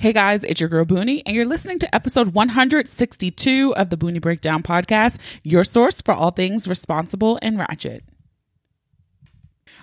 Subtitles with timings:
[0.00, 4.20] Hey guys, it's your girl Boonie, and you're listening to episode 162 of the Boonie
[4.20, 8.04] Breakdown podcast, your source for all things responsible and ratchet.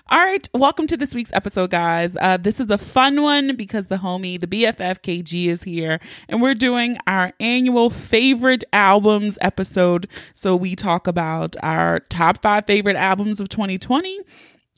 [0.08, 2.16] All right, welcome to this week's episode, guys.
[2.16, 6.00] Uh, this is a fun one because the homie, the BFF KG, is here,
[6.30, 10.08] and we're doing our annual favorite albums episode.
[10.34, 14.22] So we talk about our top five favorite albums of 2020.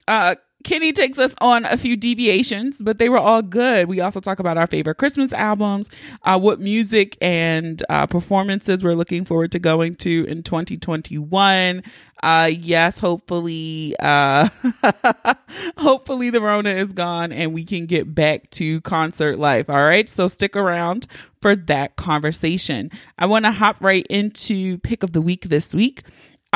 [0.08, 0.34] Uh,
[0.64, 3.88] Kenny takes us on a few deviations, but they were all good.
[3.88, 5.90] We also talk about our favorite Christmas albums,
[6.24, 11.84] uh, what music and uh, performances we're looking forward to going to in 2021.
[12.24, 14.50] Uh, yes, hopefully, uh,
[15.78, 19.70] hopefully the Rona is gone and we can get back to concert life.
[19.70, 21.06] All right, so stick around
[21.42, 22.90] for that conversation.
[23.20, 26.04] I want to hop right into pick of the week this week.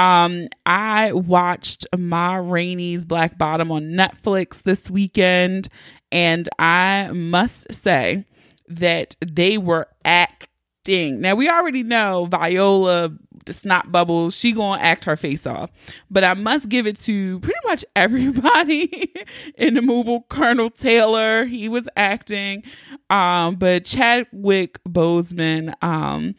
[0.01, 5.67] Um, I watched Ma Rainey's Black Bottom on Netflix this weekend,
[6.11, 8.25] and I must say
[8.67, 11.21] that they were acting.
[11.21, 15.71] Now we already know Viola, the snot bubbles, she gonna act her face off.
[16.09, 19.13] But I must give it to pretty much everybody
[19.55, 20.17] in the movie.
[20.29, 22.63] Colonel Taylor, he was acting.
[23.11, 26.33] Um, but Chadwick Boseman, um,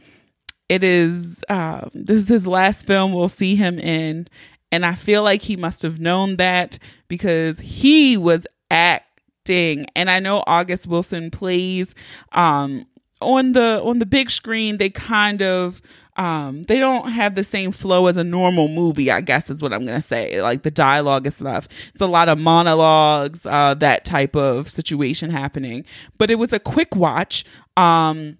[0.73, 3.13] it is um, this is his last film.
[3.13, 4.27] We'll see him in,
[4.71, 6.79] and I feel like he must have known that
[7.09, 9.85] because he was acting.
[9.95, 11.95] And I know August Wilson plays
[12.33, 12.87] um,
[13.21, 14.79] on the on the big screen.
[14.79, 15.83] They kind of
[16.17, 19.73] um they don't have the same flow as a normal movie i guess is what
[19.73, 20.43] i'm gonna say.
[20.43, 21.69] Like the dialogue and stuff.
[21.93, 25.85] It's a lot of monologues uh that type of situation happening.
[26.17, 27.45] But it was a quick watch.
[27.77, 28.39] Um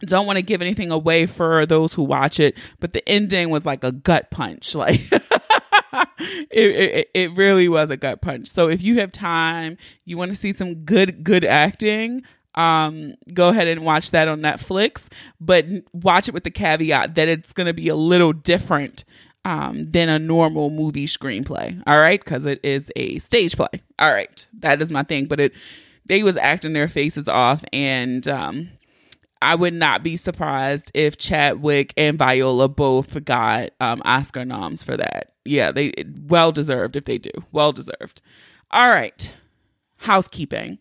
[0.00, 3.66] don't want to give anything away for those who watch it, but the ending was
[3.66, 4.74] like a gut punch.
[4.80, 5.00] Like
[6.50, 8.48] it, it, it really was a gut punch.
[8.48, 12.22] So if you have time, you want to see some good good acting,
[12.54, 15.08] um, go ahead and watch that on Netflix,
[15.40, 19.04] but watch it with the caveat that it's going to be a little different
[19.44, 21.80] um, than a normal movie screenplay.
[21.86, 23.68] All right, because it is a stage play.
[23.98, 25.26] All right, that is my thing.
[25.26, 25.52] But it
[26.06, 28.68] they was acting their faces off and um
[29.42, 34.96] I would not be surprised if Chadwick and Viola both got um, Oscar noms for
[34.96, 35.32] that.
[35.44, 35.92] Yeah, they
[36.26, 37.30] well deserved if they do.
[37.50, 38.20] Well deserved.
[38.70, 39.32] All right.
[39.98, 40.78] Housekeeping.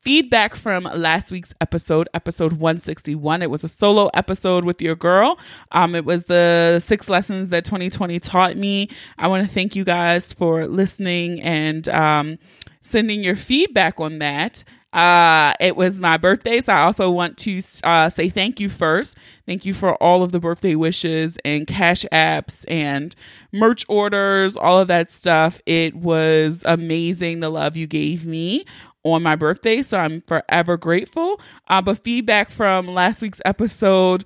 [0.00, 3.42] Feedback from last week's episode, episode 161.
[3.42, 5.38] It was a solo episode with your girl.
[5.72, 8.88] Um, it was the six lessons that 2020 taught me.
[9.18, 12.38] I want to thank you guys for listening and um,
[12.80, 14.64] sending your feedback on that.
[14.92, 19.16] Uh, it was my birthday, so I also want to uh, say thank you first.
[19.46, 23.14] Thank you for all of the birthday wishes and cash apps and
[23.52, 25.60] merch orders, all of that stuff.
[25.64, 28.64] It was amazing the love you gave me
[29.04, 31.40] on my birthday, so I'm forever grateful.
[31.68, 34.24] Uh, but feedback from last week's episode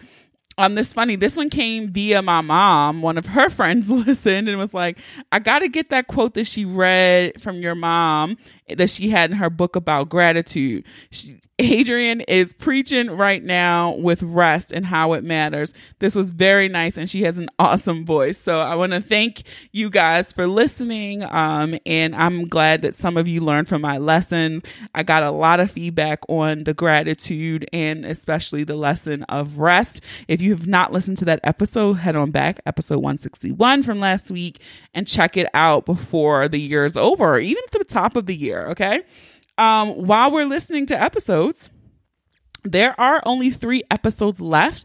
[0.59, 4.59] um this funny this one came via my mom one of her friends listened and
[4.59, 4.99] was like
[5.33, 8.37] i gotta get that quote that she read from your mom
[8.69, 14.25] that she had in her book about gratitude she, Adrian is preaching right now with
[14.25, 15.73] rest and how it matters.
[16.01, 18.39] This was very nice, and she has an awesome voice.
[18.39, 21.23] So I want to thank you guys for listening.
[21.23, 24.65] Um, and I'm glad that some of you learned from my lessons.
[24.97, 30.01] I got a lot of feedback on the gratitude and especially the lesson of rest.
[30.27, 34.29] If you have not listened to that episode, head on back, episode 161 from last
[34.29, 34.61] week,
[34.93, 38.35] and check it out before the year is over, even at the top of the
[38.35, 38.53] year.
[38.70, 39.03] Okay
[39.59, 41.70] um, while we're listening to episodes,
[42.65, 44.84] there are only three episodes left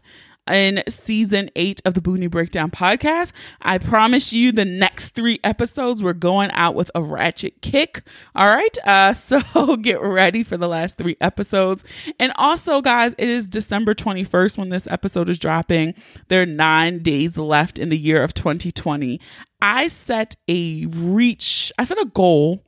[0.50, 3.32] in season eight of the Boonie Breakdown podcast.
[3.62, 8.02] I promise you the next three episodes we're going out with a ratchet kick.
[8.34, 8.78] All right.
[8.84, 11.84] Uh, so get ready for the last three episodes.
[12.18, 15.94] And also, guys, it is December 21st when this episode is dropping.
[16.28, 19.20] There are nine days left in the year of 2020.
[19.62, 22.64] I set a reach, I set a goal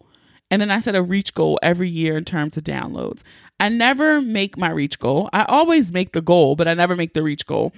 [0.52, 3.22] and then I set a reach goal every year in terms of downloads.
[3.58, 5.30] I never make my reach goal.
[5.32, 7.72] I always make the goal, but I never make the reach goal.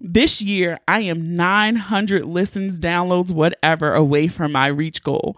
[0.00, 5.36] This year, I am 900 listens, downloads, whatever away from my reach goal.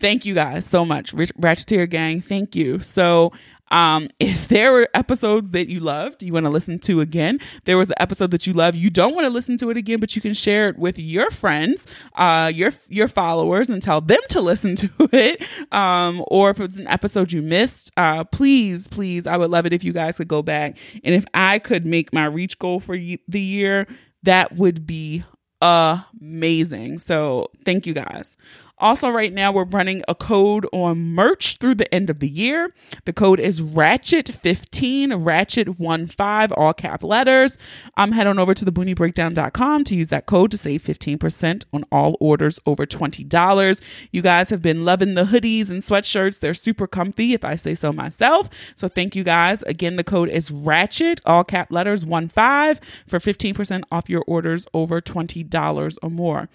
[0.00, 1.14] Thank you guys so much.
[1.14, 2.78] Ratcheteer Gang, thank you.
[2.80, 3.32] So
[3.70, 7.78] um, if there were episodes that you loved, you want to listen to again, there
[7.78, 10.14] was an episode that you love, you don't want to listen to it again, but
[10.16, 14.40] you can share it with your friends, uh, your your followers, and tell them to
[14.48, 15.42] listen to it.
[15.72, 19.72] Um, or if it's an episode you missed, uh, please, please, I would love it
[19.72, 22.96] if you guys could go back and if I could make my reach goal for
[22.96, 23.86] the year,
[24.22, 25.24] that would be
[25.60, 26.98] amazing.
[26.98, 28.36] So thank you guys.
[28.80, 32.72] Also, right now we're running a code on merch through the end of the year.
[33.04, 37.58] The code is Ratchet15, Ratchet15, all cap letters.
[37.96, 42.16] Um, head on over to thebooniebreakdown.com to use that code to save 15% on all
[42.20, 43.80] orders over $20.
[44.12, 46.40] You guys have been loving the hoodies and sweatshirts.
[46.40, 48.48] They're super comfy, if I say so myself.
[48.74, 49.62] So thank you guys.
[49.64, 54.66] Again, the code is Ratchet, all cap letters, 1 5 for 15% off your orders
[54.72, 56.48] over $20 or more.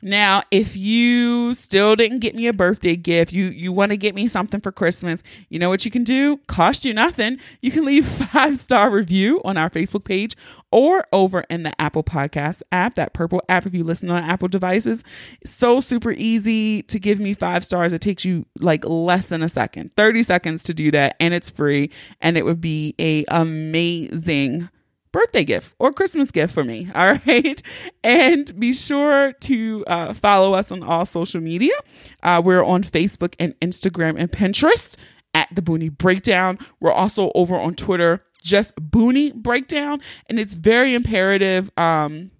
[0.00, 4.14] Now, if you still didn't get me a birthday gift, you you want to get
[4.14, 6.36] me something for Christmas, you know what you can do?
[6.46, 7.38] Cost you nothing.
[7.62, 10.36] You can leave five star review on our Facebook page
[10.70, 14.46] or over in the Apple Podcast app, that purple app if you listen on Apple
[14.46, 15.02] devices.
[15.44, 17.92] So super easy to give me five stars.
[17.92, 21.50] It takes you like less than a second, 30 seconds to do that, and it's
[21.50, 21.90] free.
[22.20, 24.68] And it would be a amazing
[25.12, 26.88] birthday gift or Christmas gift for me.
[26.94, 27.62] All right.
[28.02, 31.74] And be sure to uh, follow us on all social media.
[32.22, 34.96] Uh, we're on Facebook and Instagram and Pinterest
[35.34, 36.58] at the Boonie Breakdown.
[36.80, 40.00] We're also over on Twitter, just Boonie Breakdown.
[40.26, 41.70] And it's very imperative.
[41.76, 42.30] Um,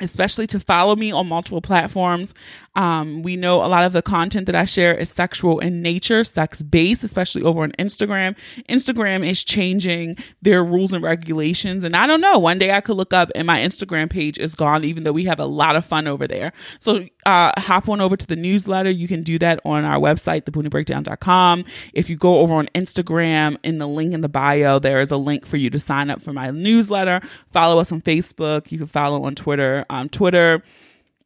[0.00, 2.34] especially to follow me on multiple platforms.
[2.74, 6.24] Um, we know a lot of the content that I share is sexual in nature,
[6.24, 8.36] sex based, especially over on Instagram.
[8.68, 11.84] Instagram is changing their rules and regulations.
[11.84, 14.54] And I don't know, one day I could look up and my Instagram page is
[14.54, 16.52] gone, even though we have a lot of fun over there.
[16.80, 18.90] So uh, hop on over to the newsletter.
[18.90, 21.64] You can do that on our website, thebooniebreakdown.com.
[21.92, 25.16] If you go over on Instagram, in the link in the bio, there is a
[25.16, 27.20] link for you to sign up for my newsletter.
[27.52, 28.70] Follow us on Facebook.
[28.72, 29.84] You can follow on Twitter.
[29.92, 30.62] Um, Twitter,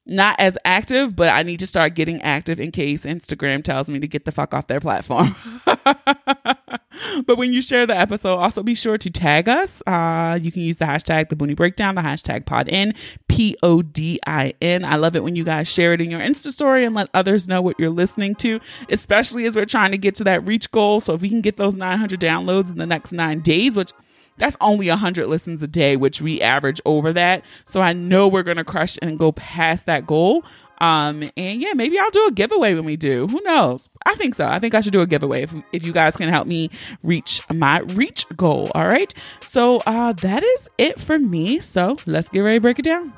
[0.06, 4.00] not as active, but I need to start getting active in case Instagram tells me
[4.00, 5.34] to get the fuck off their platform.
[5.64, 9.82] but when you share the episode, also be sure to tag us.
[9.86, 12.96] Uh, you can use the hashtag the Boonie Breakdown, the hashtag PodIn,
[13.28, 14.84] P O D I N.
[14.84, 17.46] I love it when you guys share it in your Insta story and let others
[17.46, 21.00] know what you're listening to, especially as we're trying to get to that reach goal.
[21.00, 23.92] So if we can get those 900 downloads in the next nine days, which
[24.38, 27.42] that's only 100 listens a day, which we average over that.
[27.64, 30.44] So I know we're going to crush and go past that goal.
[30.78, 33.26] Um, and yeah, maybe I'll do a giveaway when we do.
[33.28, 33.88] Who knows?
[34.04, 34.46] I think so.
[34.46, 36.70] I think I should do a giveaway if, if you guys can help me
[37.02, 38.70] reach my reach goal.
[38.74, 39.12] All right.
[39.40, 41.60] So uh, that is it for me.
[41.60, 43.12] So let's get ready to break it down.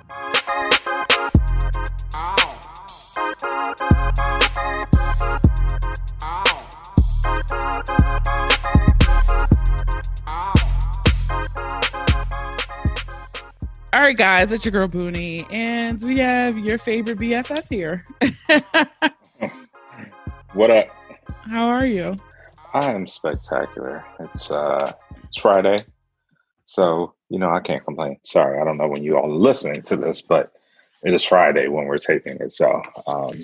[2.14, 2.44] Ow.
[14.08, 18.06] Right, guys, it's your girl Boonie, and we have your favorite BFF here.
[20.54, 20.88] what up?
[21.44, 22.16] How are you?
[22.72, 24.02] I am spectacular.
[24.20, 24.94] It's uh
[25.24, 25.76] it's Friday.
[26.64, 28.18] So, you know, I can't complain.
[28.24, 30.54] Sorry, I don't know when you all are listening to this, but
[31.02, 32.50] it is Friday when we're taping it.
[32.52, 33.34] So um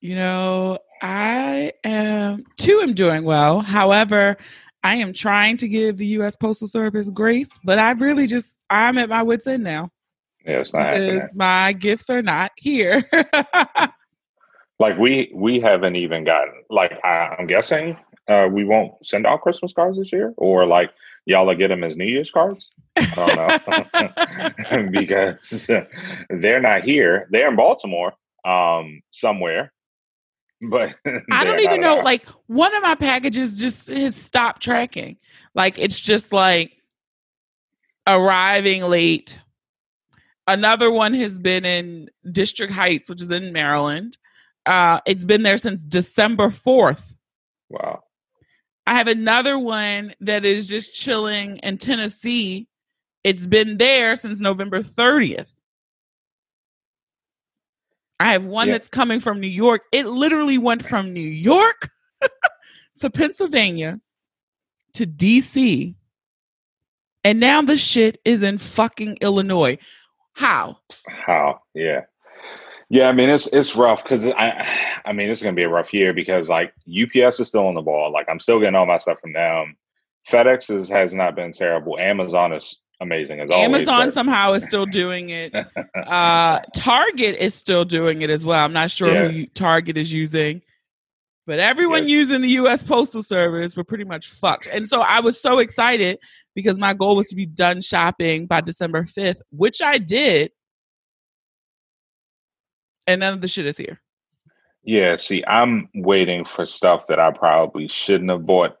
[0.00, 3.62] you know, I am too am doing well.
[3.62, 4.36] However,
[4.84, 6.36] I am trying to give the U.S.
[6.36, 9.90] Postal Service grace, but I really just I'm at my wits end now.
[10.44, 13.08] Yeah, it's not because my gifts are not here.
[14.78, 17.96] like we we haven't even gotten like I, am guessing
[18.28, 20.90] uh, we won't send out Christmas cards this year, or like
[21.26, 22.70] y'all will get them as New Year's cards.
[22.96, 23.60] I
[24.70, 25.70] don't know because
[26.30, 27.28] they're not here.
[27.30, 28.12] They're in Baltimore
[28.44, 29.72] um, somewhere,
[30.62, 30.94] but
[31.30, 31.96] I don't even know.
[31.96, 35.16] Like one of my packages just has stopped tracking.
[35.54, 36.72] Like it's just like
[38.06, 39.38] arriving late.
[40.46, 44.18] Another one has been in District Heights, which is in Maryland.
[44.66, 47.14] Uh, it's been there since December 4th.
[47.70, 48.02] Wow.
[48.86, 52.68] I have another one that is just chilling in Tennessee.
[53.22, 55.46] It's been there since November 30th.
[58.20, 58.74] I have one yeah.
[58.74, 59.82] that's coming from New York.
[59.92, 61.88] It literally went from New York
[63.00, 64.00] to Pennsylvania
[64.94, 65.94] to DC.
[67.24, 69.78] And now the shit is in fucking Illinois.
[70.34, 70.78] How?
[71.08, 71.60] How?
[71.74, 72.02] Yeah.
[72.90, 74.68] Yeah, I mean it's it's rough because I
[75.04, 77.82] I mean it's gonna be a rough year because like UPS is still on the
[77.82, 78.12] ball.
[78.12, 79.76] Like I'm still getting all my stuff from them.
[80.28, 81.98] FedEx is, has not been terrible.
[81.98, 83.64] Amazon is amazing as always.
[83.64, 84.14] Amazon but...
[84.14, 85.54] somehow is still doing it.
[86.06, 88.64] uh, Target is still doing it as well.
[88.64, 89.28] I'm not sure yeah.
[89.28, 90.62] who Target is using,
[91.46, 92.82] but everyone using the U.S.
[92.82, 94.66] Postal Service were pretty much fucked.
[94.66, 96.18] And so I was so excited
[96.54, 100.52] because my goal was to be done shopping by December 5th, which I did.
[103.06, 104.00] And none of the shit is here.
[104.82, 108.76] Yeah, see, I'm waiting for stuff that I probably shouldn't have bought.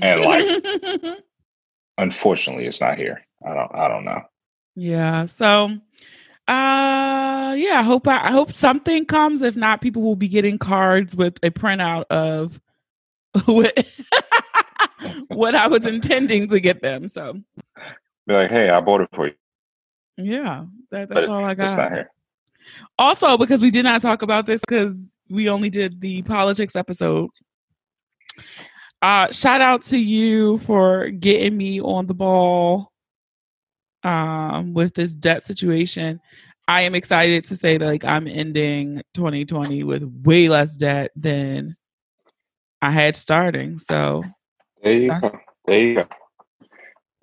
[0.00, 1.18] And like,
[1.98, 3.24] unfortunately, it's not here.
[3.46, 4.22] I don't I don't know.
[4.76, 5.26] Yeah.
[5.26, 5.70] So
[6.48, 9.42] Uh yeah, I hope I, I hope something comes.
[9.42, 12.60] If not, people will be getting cards with a printout of
[13.46, 13.86] what,
[15.28, 17.08] what I was intending to get them.
[17.08, 17.34] So
[18.26, 19.34] Be like, hey, I bought it for you.
[20.16, 21.92] yeah, that, But that's all I It's not got.
[21.92, 22.10] here.
[22.98, 27.30] Also, because we did not talk about this because we only did the politics episode.
[29.00, 32.92] Uh, shout out to you for getting me on the ball
[34.04, 36.20] um, with this debt situation.
[36.68, 41.76] I am excited to say that like I'm ending 2020 with way less debt than
[42.80, 43.78] I had starting.
[43.78, 44.22] So
[44.82, 45.38] There you go.
[45.66, 46.06] There you go.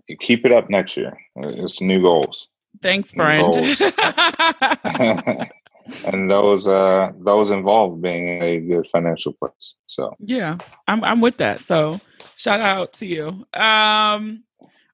[0.07, 1.17] You keep it up next year.
[1.35, 2.47] It's new goals.
[2.81, 3.53] thanks, friend.
[6.05, 9.75] and those uh those involved being a good financial place.
[9.85, 11.61] So Yeah, I'm I'm with that.
[11.61, 11.99] So
[12.35, 13.27] shout out to you.
[13.53, 14.43] Um,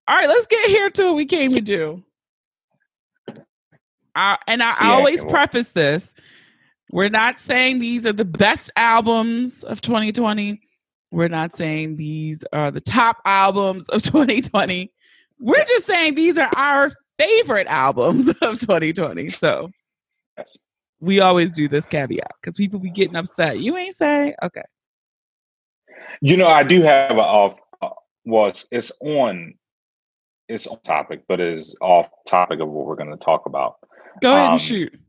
[0.07, 2.03] all right, let's get here to what we came to do.
[4.15, 6.15] Uh, and I, I always preface this:
[6.91, 10.62] we're not saying these are the best albums of 2020.
[11.15, 14.91] We're not saying these are the top albums of 2020.
[15.39, 19.29] We're just saying these are our favorite albums of 2020.
[19.29, 19.72] So
[20.38, 20.57] yes.
[21.00, 23.60] we always do this caveat because people be getting upset.
[23.60, 24.63] You ain't say okay.
[26.19, 27.91] You know, I do have a off uh,
[28.25, 29.53] well it's, it's on
[30.50, 33.77] it's on topic, but it's off topic of what we're gonna talk about.
[34.22, 35.00] Go ahead Um, and shoot.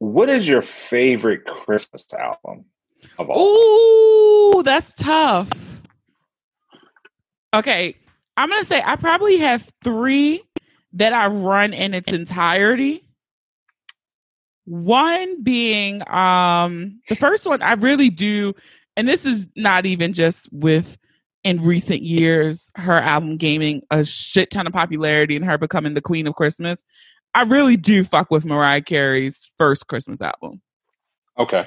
[0.00, 2.64] What is your favorite Christmas album
[3.18, 4.58] of all time?
[4.58, 5.48] Ooh, that's tough.
[7.54, 7.92] Okay,
[8.36, 10.42] I'm gonna say I probably have three
[10.94, 13.04] that I've run in its entirety.
[14.64, 18.54] One being um the first one I really do,
[18.96, 20.96] and this is not even just with
[21.44, 26.00] in recent years her album gaining a shit ton of popularity and her becoming the
[26.00, 26.84] queen of Christmas.
[27.34, 30.60] I really do fuck with Mariah Carey's first Christmas album.
[31.38, 31.66] Okay.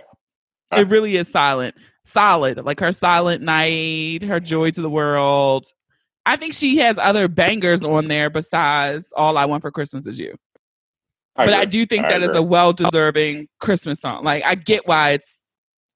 [0.74, 2.64] It really is silent, solid.
[2.66, 5.68] Like her Silent Night, her Joy to the World.
[6.26, 10.20] I think she has other bangers on there besides All I Want for Christmas Is
[10.20, 10.36] You.
[11.36, 12.40] but I do think I that is agree.
[12.40, 14.24] a well deserving Christmas song.
[14.24, 15.42] Like I get why it's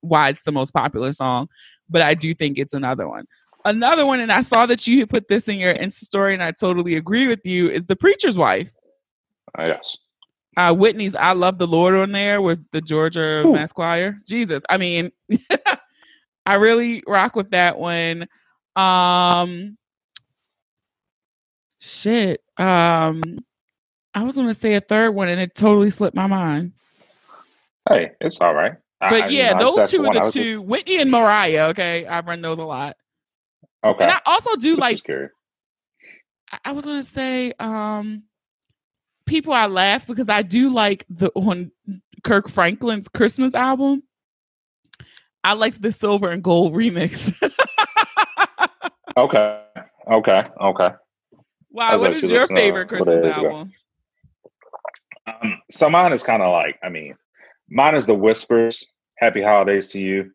[0.01, 1.49] why it's the most popular song,
[1.89, 3.25] but I do think it's another one.
[3.65, 6.51] Another one, and I saw that you put this in your Insta story, and I
[6.51, 8.69] totally agree with you, is the preacher's wife.
[9.57, 9.97] Uh, yes.
[10.59, 13.53] Uh Whitney's I Love the Lord on there with the Georgia Ooh.
[13.53, 14.17] Mass Choir.
[14.27, 14.63] Jesus.
[14.69, 15.11] I mean
[16.45, 18.27] I really rock with that one.
[18.75, 19.77] Um
[21.79, 22.41] shit.
[22.57, 23.21] Um
[24.13, 26.73] I was gonna say a third one and it totally slipped my mind.
[27.87, 28.73] Hey, it's all right.
[28.99, 30.61] But I- you yeah, know, those two are the was just- two.
[30.61, 32.05] Whitney and Mariah, okay.
[32.05, 32.97] I run those a lot.
[33.83, 34.03] okay.
[34.03, 35.09] And I also do This like.
[36.51, 38.23] I- I was gonna say, um,
[39.29, 41.71] people I laugh because I do like the on
[42.23, 44.03] Kirk Franklin's Christmas album.
[45.43, 47.33] I liked the silver and gold remix.
[49.17, 49.63] Okay.
[50.09, 50.43] Okay.
[50.61, 50.89] Okay.
[51.71, 53.73] wow, what is your favorite Christmas album?
[55.27, 57.15] Um, so mine is kind of like, I mean,
[57.69, 58.85] mine is the whispers.
[59.17, 60.31] Happy holidays to you.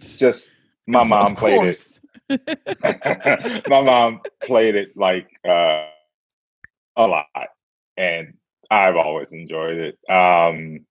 [0.00, 0.50] Just
[0.86, 1.76] my mom played
[2.28, 3.64] it.
[3.68, 5.86] my mom played it like uh,
[6.96, 7.26] a lot,
[7.96, 8.34] and
[8.70, 9.98] I've always enjoyed it.
[10.10, 10.86] Um,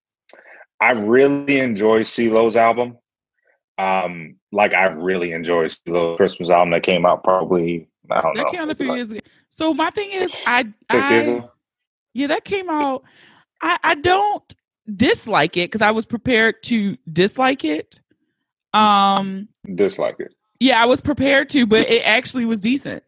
[0.80, 2.98] I really enjoy CeeLo's album.
[3.78, 8.46] Um, like I really enjoy CeeLo's Christmas album that came out probably I don't that
[8.46, 9.20] know came out a few years ago.
[9.58, 11.44] So my thing is, I, I
[12.14, 13.04] yeah, that came out.
[13.62, 14.56] I I don't
[14.96, 18.00] dislike it because I was prepared to dislike it.
[18.74, 20.34] Um, Dislike it.
[20.60, 23.04] yeah, I was prepared to, but it actually was decent.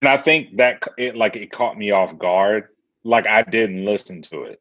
[0.00, 2.68] And I think that it like it caught me off guard.
[3.04, 4.60] Like I didn't listen to it,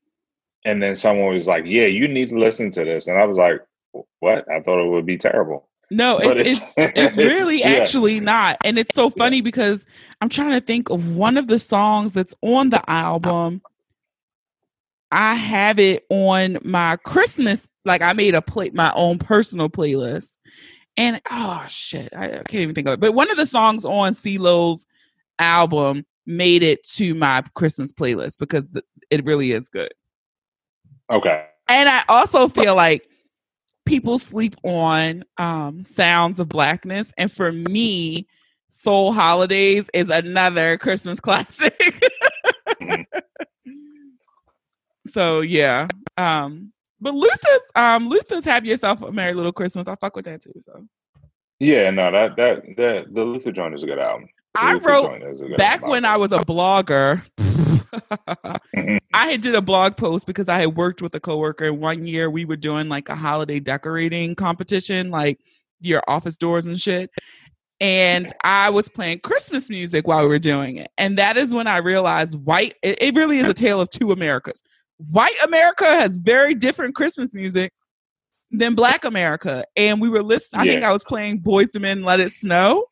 [0.65, 3.37] and then someone was like, "Yeah, you need to listen to this," and I was
[3.37, 3.61] like,
[4.19, 5.69] "What?" I thought it would be terrible.
[5.91, 6.65] No, it's it's
[6.95, 7.69] it's really yeah.
[7.69, 9.85] actually not, and it's so funny because
[10.21, 13.61] I'm trying to think of one of the songs that's on the album.
[15.11, 20.37] I have it on my Christmas, like I made a play my own personal playlist,
[20.95, 22.99] and oh shit, I, I can't even think of it.
[22.99, 24.85] But one of the songs on CeeLo's
[25.39, 29.91] album made it to my Christmas playlist because the, it really is good.
[31.09, 31.45] okay.
[31.67, 33.07] And I also feel like
[33.85, 37.11] people sleep on um sounds of blackness.
[37.17, 38.27] And for me,
[38.69, 41.75] Soul Holidays is another Christmas classic.
[42.81, 43.05] Mhm.
[45.07, 45.87] so yeah.
[46.17, 46.71] Um
[47.01, 49.87] but Luther's um Luther's Have Yourself a Merry Little Christmas.
[49.87, 50.53] I fuck with that too.
[50.63, 50.85] So
[51.59, 54.29] Yeah, no, that that that the Luther joint is a good album.
[54.59, 57.23] I wrote joint is a good back when I was a blogger,
[59.13, 61.65] I had did a blog post because I had worked with a coworker.
[61.65, 65.39] And one year we were doing like a holiday decorating competition, like
[65.79, 67.09] your office doors and shit.
[67.81, 70.91] And I was playing Christmas music while we were doing it.
[70.97, 74.11] And that is when I realized white, it, it really is a tale of two
[74.11, 74.61] Americas.
[74.97, 77.71] White America has very different Christmas music
[78.51, 79.63] than Black America.
[79.77, 82.85] And we were listening, I think I was playing Boyz II Men Let It Snow.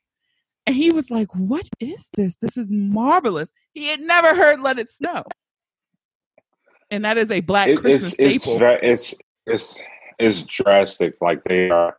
[0.67, 2.35] And he was like, What is this?
[2.41, 3.51] This is marvelous.
[3.73, 5.23] He had never heard Let It Snow.
[6.91, 8.77] And that is a black It- Christmas it's it's staple.
[8.83, 9.79] it's it's
[10.19, 11.15] it's drastic.
[11.21, 11.95] Like they are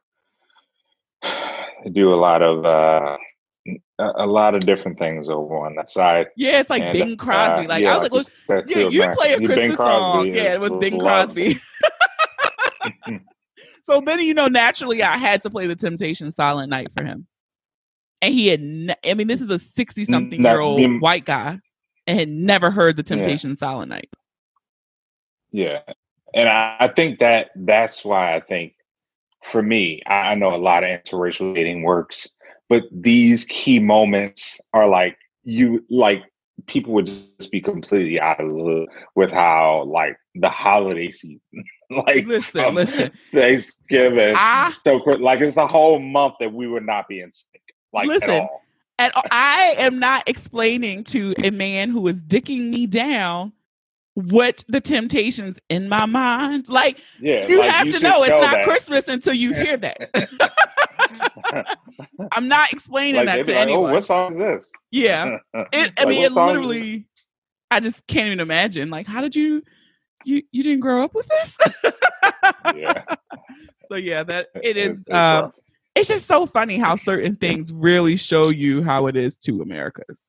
[1.23, 3.17] they do a lot of uh,
[3.99, 6.27] a, lot of different things over on that side.
[6.37, 7.65] yeah, it's like And, Bing Crosby.
[7.65, 10.27] uh, like yeah, I was like, Look, said yeah, you play a Christmas song.
[10.27, 10.99] Yeah, it was Bing.
[10.99, 11.59] Crosby.
[13.85, 17.27] so then, you know, naturally, I had to play the Temptation Silent Night for him.
[18.21, 20.99] And he had, ne- I mean, this is a 60 something Now, year old you-
[20.99, 21.61] white guy
[22.07, 23.17] and had never heard the Yeah.
[23.23, 24.09] Temptation Silent Night.
[25.51, 25.81] Yeah,
[26.35, 28.75] and I, I think that that's why I think
[29.43, 32.29] for me, I, I know a lot of interracial dating works,
[32.69, 36.23] but these key moments are like you like
[36.67, 41.41] people would just be completely out of the loop with how like the holiday season,
[41.91, 43.11] like Listen, um, listen.
[43.33, 47.33] Thanksgiving, I so quick, like it's a whole month that we would not be in
[47.33, 48.31] sync, like Listen.
[48.31, 48.63] at all.
[48.99, 53.53] and I am not explaining to a man who is dicking me down
[54.15, 56.69] what the temptations in my mind.
[56.69, 58.65] Like Yeah, you like, have you to know it's not that.
[58.65, 60.11] Christmas until you hear that.
[62.33, 63.91] I'm not explaining Like that to like, "Oh, anyone.
[63.93, 65.39] what song is this?" yeah,
[65.73, 67.07] it, I mean, it literally.
[67.71, 68.91] I just can't even imagine.
[68.91, 69.63] Like, how did you?
[70.25, 71.59] You you didn't grow up with this?
[72.75, 73.05] yeah,
[73.89, 75.01] so yeah, that it It's- is.
[75.01, 75.15] it's um,
[75.45, 75.53] rough.
[75.99, 80.25] It's just so funny how certain things really show you how it is to Americas.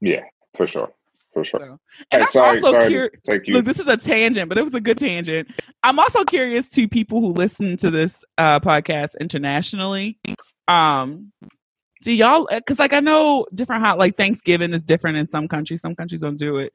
[0.00, 0.24] Yeah,
[0.54, 0.90] for sure,
[1.32, 1.60] for sure.
[1.60, 3.54] So, Hey, and I'm sorry, also sorry cur- to take you.
[3.54, 5.48] Look, this is a tangent, but it was a good tangent.
[5.82, 10.18] I'm also curious to people who listen to this uh, podcast internationally.
[10.68, 11.32] Um,
[12.02, 12.48] do y'all?
[12.50, 15.80] Because like I know different hot like Thanksgiving is different in some countries.
[15.82, 16.72] Some countries don't do it,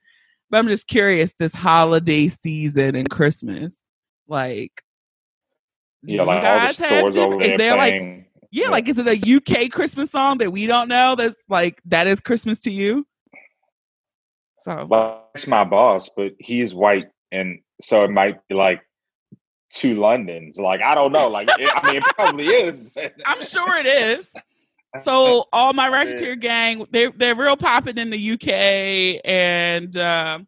[0.50, 1.34] but I'm just curious.
[1.40, 3.76] This holiday season and Christmas,
[4.28, 4.84] like,
[6.06, 8.26] do yeah, like all the stores over there is there playing.
[8.35, 8.70] yeah, yeah.
[8.70, 11.16] like is it a UK Christmas song that we don't know?
[11.16, 13.06] That's like that is Christmas to you.
[14.60, 18.82] So Well, it's my boss, but he's white, and so it might be like
[19.70, 20.58] two Londons.
[20.58, 21.28] Like I don't know.
[21.28, 22.84] Like it, I mean, it probably is.
[22.96, 24.34] But I'm sure it is.
[25.04, 30.40] So all my Ratcheteer gang, they they're real popping in the UK, and uh,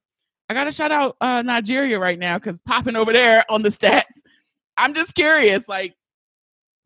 [0.50, 3.70] I got to shout out uh, Nigeria right now because popping over there on the
[3.70, 4.04] stats.
[4.78, 5.96] I'm just curious, like,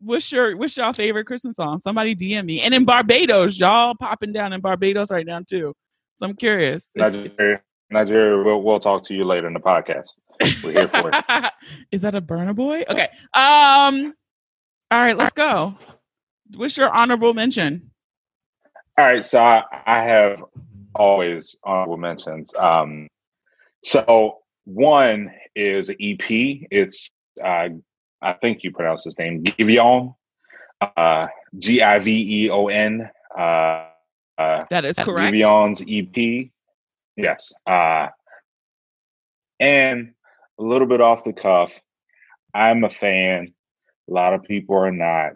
[0.02, 1.82] what's your what's y'all favorite Christmas song?
[1.82, 2.62] Somebody DM me.
[2.62, 5.74] And in Barbados, y'all popping down in Barbados right now too.
[6.16, 6.92] So I'm curious.
[6.96, 8.44] Nigeria, Nigeria.
[8.44, 10.08] We'll we'll talk to you later in the podcast.
[10.64, 11.54] We're here for it.
[11.92, 12.84] Is that a Burna Boy?
[12.90, 13.08] Okay.
[13.34, 14.14] Um.
[14.92, 15.76] All right, let's go.
[16.56, 17.92] What's your honorable mention?
[18.98, 20.44] All right, so I, I have
[20.94, 22.54] always honorable mentions.
[22.56, 23.08] Um,
[23.84, 26.20] so one is an EP.
[26.30, 27.10] It's
[27.42, 27.70] uh,
[28.22, 30.16] I think you pronounce his name Giveon,
[30.82, 33.10] uh, G I V E O N.
[33.38, 33.86] Uh,
[34.38, 35.34] uh, That is correct.
[35.34, 36.50] Giveon's EP.
[37.18, 37.52] Yes.
[37.66, 38.08] Uh,
[39.60, 40.14] and
[40.60, 41.80] a little bit off the cuff,
[42.54, 43.54] I'm a fan.
[44.10, 45.34] A lot of people are not.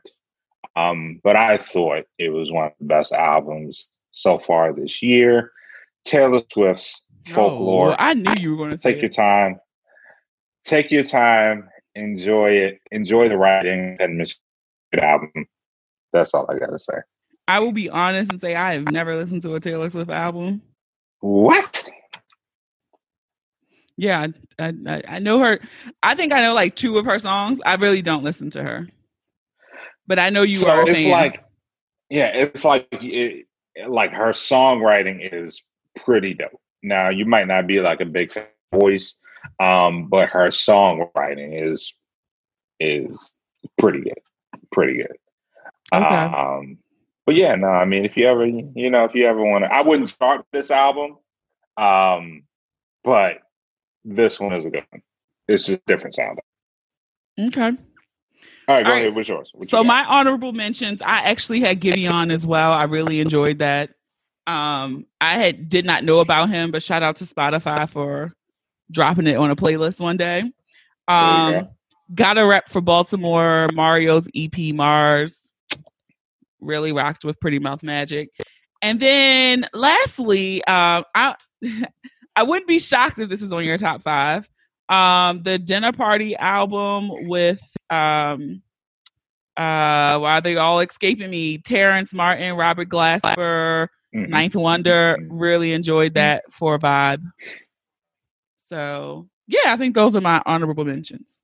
[0.76, 5.52] Um, but I thought it was one of the best albums so far this year.
[6.04, 7.92] Taylor Swift's Folklore.
[7.92, 9.60] Oh, I knew you were going to say Take your time.
[10.64, 11.70] Take your time.
[11.96, 12.82] Enjoy it.
[12.92, 14.20] Enjoy the writing and
[14.92, 15.32] the album.
[16.14, 16.94] That's all I gotta say.
[17.48, 20.62] I will be honest and say I have never listened to a Taylor Swift album.
[21.20, 21.84] What?
[23.98, 24.28] Yeah,
[24.60, 25.60] I, I, I know her.
[26.04, 27.62] I think I know like two of her songs.
[27.66, 28.88] I really don't listen to her,
[30.08, 31.44] but I know you so are it's like
[32.10, 33.46] yeah it's like it,
[33.88, 35.64] like her songwriting is
[35.96, 39.16] pretty dope now you might not be like a big fan of voice
[39.60, 41.94] um but her songwriting is
[42.80, 43.32] is
[43.80, 44.20] pretty good
[44.72, 45.16] pretty good
[45.94, 46.04] Okay.
[46.16, 46.78] um
[47.26, 49.74] but yeah no i mean if you ever you know if you ever want to
[49.74, 51.18] i wouldn't start this album
[51.78, 52.44] um
[53.04, 53.38] but
[54.04, 55.02] this one is a good one
[55.48, 56.40] it's just different sound
[57.40, 57.62] okay.
[57.62, 57.78] all right
[58.68, 59.02] go All right.
[59.02, 62.72] ahead what's yours So my honorable mentions, I actually had Giveon as well.
[62.72, 63.92] I really enjoyed that.
[64.48, 68.32] Um, I had did not know about him, but shout out to Spotify for
[68.92, 70.52] dropping it on a playlist one day.
[71.08, 71.70] Um, go.
[72.14, 73.70] got a rep for Baltimore.
[73.74, 75.52] Mario's EP Mars
[76.60, 78.30] really rocked with Pretty Mouth Magic,
[78.82, 81.36] and then lastly, um, I
[82.36, 84.50] I wouldn't be shocked if this is on your top five.
[84.90, 88.62] Um, the dinner party album with um,
[89.58, 91.60] uh, why are they all escaping me?
[91.60, 94.30] Terrace Martin, Robert Glasper, mm-hmm.
[94.30, 95.18] Ninth Wonder.
[95.30, 97.24] Really enjoyed that for a vibe.
[98.66, 101.44] So yeah, I think those are my honorable mentions.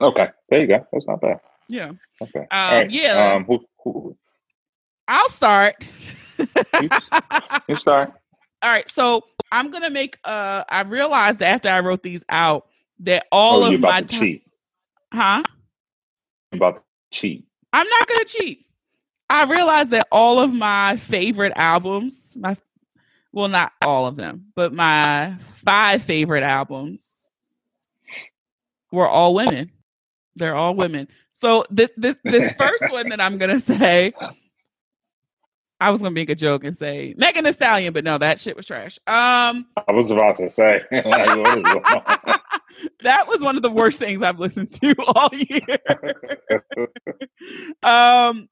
[0.00, 0.86] Okay, there you go.
[0.92, 1.40] That's not bad.
[1.68, 1.92] Yeah.
[2.22, 2.46] Okay.
[2.50, 3.34] Um, Yeah.
[3.34, 4.16] Um, who, who?
[5.08, 5.74] I'll start.
[6.38, 6.88] you,
[7.68, 8.12] you start.
[8.62, 8.88] All right.
[8.88, 10.16] So I'm gonna make.
[10.24, 12.68] Uh, I realized after I wrote these out
[13.00, 14.44] that all oh, of my to cheat.
[15.12, 15.42] Huh?
[16.52, 17.46] about to cheat.
[17.72, 18.66] I'm not gonna cheat.
[19.28, 22.56] I realized that all of my favorite albums, my
[23.32, 27.16] well, not all of them, but my five favorite albums
[28.90, 29.70] were all women.
[30.36, 31.08] They're all women.
[31.32, 34.12] So this this this first one that I'm gonna say,
[35.80, 38.56] I was gonna make a joke and say Megan Thee Stallion, but no, that shit
[38.56, 38.98] was trash.
[39.06, 41.02] Um, I was about to say, like,
[43.02, 45.78] that was one of the worst things I've listened to all year.
[47.82, 48.48] um,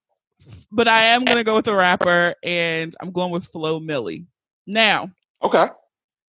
[0.73, 4.25] but I am gonna go with a rapper, and I'm going with Flo Milli.
[4.69, 5.11] Now,
[5.43, 5.69] okay.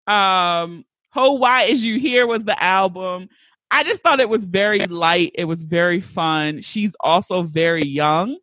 [0.05, 3.27] Um, Ho, why is you here was the album.
[3.71, 5.31] I just thought it was very light.
[5.33, 6.61] It was very fun.
[6.61, 8.37] She's also very young,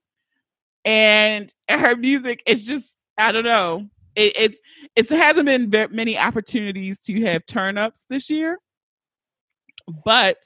[0.85, 3.87] and her music is just I don't know.
[4.17, 4.59] It, it's
[4.97, 8.59] it hasn't been very many opportunities to have turn ups this year,
[10.05, 10.39] but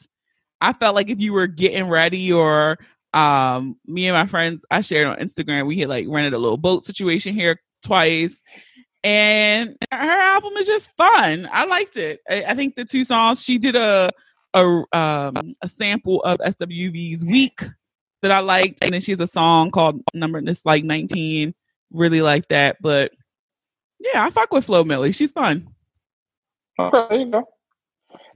[0.61, 2.76] I felt like if you were getting ready or
[3.14, 6.58] um me and my friends I shared on Instagram we had like rented a little
[6.58, 8.42] boat situation here twice
[9.04, 11.48] and her album is just fun.
[11.52, 12.20] I liked it.
[12.28, 14.11] I, I think the two songs she did a
[14.54, 17.61] a um, a sample of SWV's Weak
[18.22, 21.54] that I liked, and then she has a song called Number It's like 19.
[21.90, 23.12] Really like that, but
[24.00, 25.14] yeah, I fuck with Flo Milli.
[25.14, 25.68] She's fun.
[26.78, 27.48] Okay, there you go.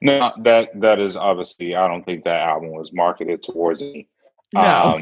[0.00, 1.74] No, that that is obviously.
[1.76, 4.08] I don't think that album was marketed towards me.
[4.54, 5.00] No.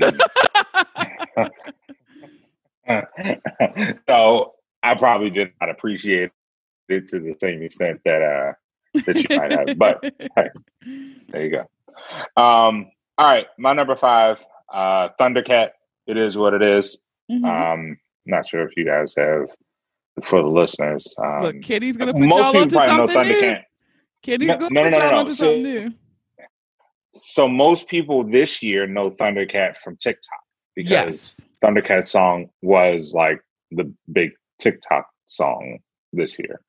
[1.37, 1.49] Um,
[4.09, 6.31] so I probably did not appreciate
[6.89, 9.79] it to the same extent that uh that you might have.
[9.79, 10.03] But
[10.37, 10.49] hey,
[11.29, 11.61] there you go.
[12.37, 15.71] Um, all right, my number five, uh, Thundercat.
[16.07, 16.99] It is what it is.
[17.31, 17.45] Mm-hmm.
[17.45, 19.49] Um, not sure if you guys have
[20.25, 21.15] for the listeners.
[21.19, 23.57] Um, Look, KG's gonna put y'all onto something new.
[24.25, 25.93] KG's no, gonna no, put no, y'all onto so, something new.
[27.15, 30.39] So most people this year know Thundercat from TikTok
[30.77, 31.41] because yes.
[31.63, 33.41] Thundercat song was like
[33.71, 35.79] the big TikTok song
[36.13, 36.61] this year.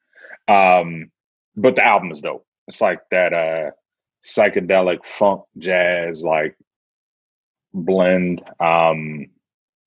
[0.47, 1.11] Um,
[1.55, 2.45] but the album is dope.
[2.67, 3.71] It's like that uh
[4.23, 6.55] psychedelic funk jazz like
[7.73, 8.43] blend.
[8.59, 9.27] Um,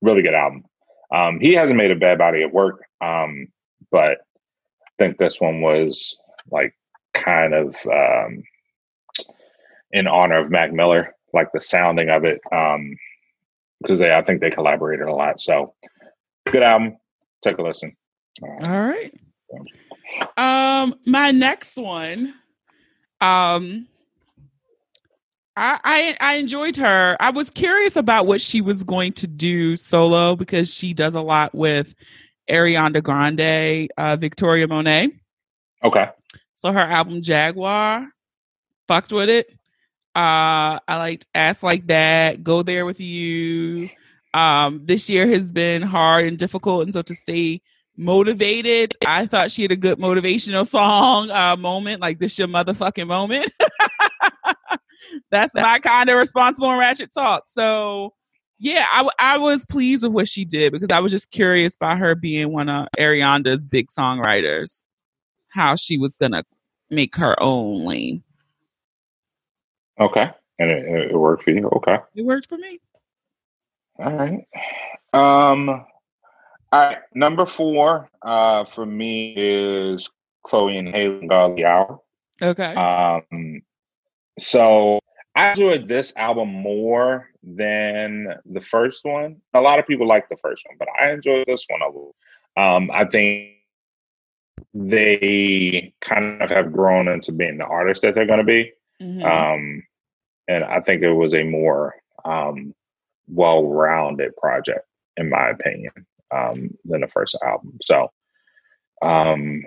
[0.01, 0.65] really good album.
[1.11, 3.47] Um, he hasn't made a bad body of work, um,
[3.91, 4.17] but
[4.81, 6.17] I think this one was
[6.51, 6.73] like
[7.13, 8.43] kind of um,
[9.91, 14.41] in honor of Mac Miller, like the sounding of it, because um, they I think
[14.41, 15.39] they collaborated a lot.
[15.39, 15.73] So
[16.47, 16.97] good album.
[17.45, 17.95] Take a listen.
[18.41, 19.13] All right.
[20.35, 22.33] Um, my next one,
[23.21, 23.87] um,
[25.55, 27.15] I, I I enjoyed her.
[27.19, 31.21] I was curious about what she was going to do solo because she does a
[31.21, 31.93] lot with
[32.49, 35.11] Ariana Grande, uh, Victoria Monet.
[35.83, 36.09] Okay.
[36.55, 38.07] So her album Jaguar,
[38.87, 39.51] fucked with it.
[40.15, 43.89] Uh, I liked Ass Like That, Go There With You.
[44.35, 47.61] Um, this year has been hard and difficult, and so to stay
[47.95, 48.93] motivated.
[49.07, 53.49] I thought she had a good motivational song uh, moment, like this your motherfucking moment.
[55.31, 57.43] That's my kind of responsible and ratchet talk.
[57.47, 58.13] So
[58.59, 61.97] yeah, I, I was pleased with what she did because I was just curious by
[61.97, 64.83] her being one of Ariana's big songwriters,
[65.47, 66.43] how she was gonna
[66.89, 68.21] make her own lane.
[69.97, 71.69] Okay, and it, it worked for you.
[71.77, 72.79] Okay, it worked for me.
[73.97, 74.47] All right.
[75.13, 75.85] Um, all
[76.71, 80.09] right, number four uh, for me is
[80.43, 82.01] Chloe and Halle Godly Hour.
[82.41, 82.73] Okay.
[82.73, 83.61] Um,
[84.37, 84.99] so
[85.35, 89.41] I enjoyed this album more than the first one.
[89.53, 92.15] A lot of people like the first one, but I enjoyed this one a little.
[92.57, 93.51] Um, I think
[94.73, 98.73] they kind of have grown into being the artists that they're going to be.
[99.01, 99.23] Mm-hmm.
[99.23, 99.83] Um,
[100.47, 102.73] and I think it was a more um,
[103.27, 104.85] well-rounded project,
[105.17, 105.91] in my opinion
[106.31, 107.77] um, than the first album.
[107.81, 108.09] So,
[109.01, 109.63] um,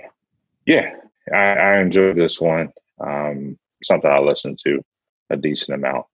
[0.66, 0.94] yeah,
[1.33, 2.73] I, I enjoyed this one.
[3.01, 4.83] Um, something I listened to
[5.31, 6.07] a decent amount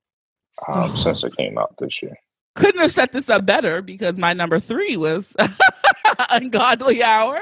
[0.69, 2.17] um, since it came out this year.
[2.55, 5.35] Couldn't have set this up better because my number three was
[6.31, 7.41] Ungodly Hour.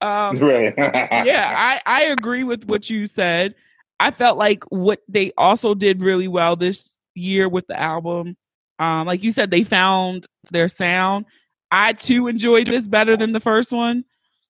[0.00, 0.72] Um, really?
[0.76, 3.54] yeah, I I agree with what you said.
[4.00, 8.36] I felt like what they also did really well this year with the album.
[8.80, 11.26] Um, like you said, they found their sound.
[11.70, 14.04] I too enjoyed this better than the first one.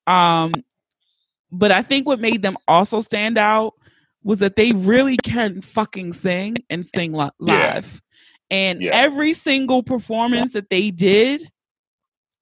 [0.07, 0.53] Um,
[1.53, 3.75] but I think what made them also stand out
[4.23, 7.75] was that they really can fucking sing and sing li- Yeah.
[7.75, 8.01] live.
[8.51, 8.91] And Yeah.
[8.95, 11.51] every single performance that they did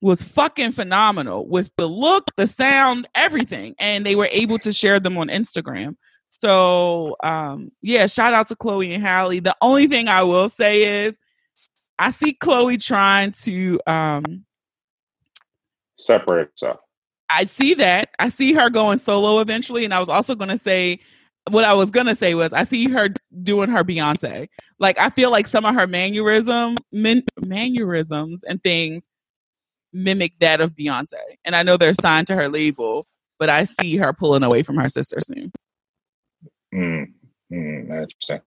[0.00, 3.74] was fucking phenomenal with the look, the sound, everything.
[3.78, 5.96] And they were able to share them on Instagram.
[6.28, 9.40] So, um, yeah, shout out to Chloe and Halle.
[9.40, 11.18] The only thing I will say is
[11.98, 14.44] I see Chloe trying to um
[15.98, 16.80] Separate yourself.
[17.30, 18.10] I see that.
[18.18, 19.84] I see her going solo eventually.
[19.84, 21.00] And I was also going to say,
[21.50, 23.08] what I was going to say was, I see her
[23.42, 24.46] doing her Beyonce.
[24.78, 29.08] Like, I feel like some of her mannerism, man, mannerisms and things
[29.92, 31.14] mimic that of Beyonce.
[31.44, 33.06] And I know they're signed to her label,
[33.38, 35.52] but I see her pulling away from her sister soon.
[36.74, 37.06] Mm,
[37.52, 38.40] mm, interesting.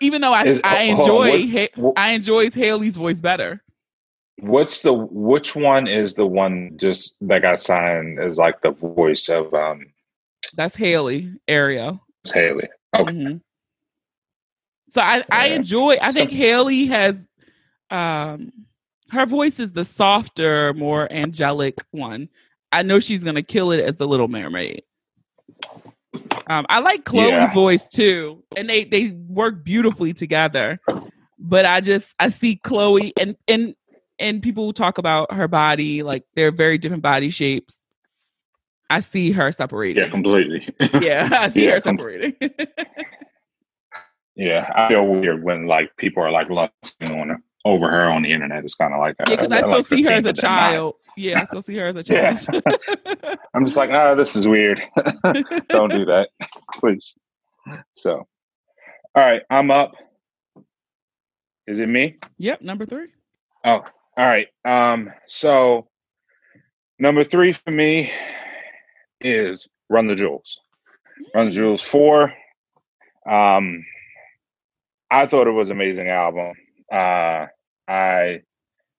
[0.00, 3.20] Even though I, Is- I hold on, enjoy, what- Ha- what- I enjoys Haley's voice
[3.20, 3.62] better.
[4.38, 9.28] What's the which one is the one just that got signed as like the voice
[9.28, 9.86] of um
[10.54, 12.00] That's Haley, Ariel.
[12.32, 12.68] Haley?
[12.96, 13.12] Okay.
[13.12, 13.40] Mhm.
[14.92, 15.98] So I, I enjoy.
[16.02, 17.24] I think Haley has,
[17.90, 18.50] um,
[19.10, 22.28] her voice is the softer, more angelic one.
[22.72, 24.82] I know she's gonna kill it as the Little Mermaid.
[26.50, 27.46] Um, I like Chloe's Yeah.
[27.46, 30.80] voice too, and they they work beautifully together.
[31.38, 33.76] But I just I see Chloe and and
[34.18, 37.78] and people talk about her body like they're very different body shapes.
[38.90, 40.02] I see her separating.
[40.02, 40.68] Yeah, completely.
[41.00, 42.34] Yeah, I see Yeah, her separating.
[44.34, 48.22] yeah, I feel weird when like people are like lusting on her over her on
[48.22, 48.64] the internet.
[48.64, 50.50] It's kind of like Yeah, because I like still see her as a but they're
[50.50, 50.58] not.
[50.72, 50.94] child.
[51.16, 52.38] Yeah, I still see her as a Yeah.
[52.38, 52.62] child.
[53.54, 54.80] I'm just like, ah, this is weird.
[55.68, 56.30] Don't do that,
[56.72, 57.14] please.
[57.92, 58.12] So,
[59.14, 59.92] all right, I'm up.
[61.66, 62.18] Is it me?
[62.38, 63.08] yep, number three.
[63.64, 63.82] Oh,
[64.16, 64.48] all right.
[64.64, 65.88] Um, so
[66.98, 68.10] number three for me
[69.20, 70.60] is Run the Jewels.
[71.34, 72.32] Run the Jewels four.
[73.28, 73.84] Um,
[75.10, 76.54] I thought it was an amazing album.
[76.90, 77.46] Uh,
[77.88, 78.42] I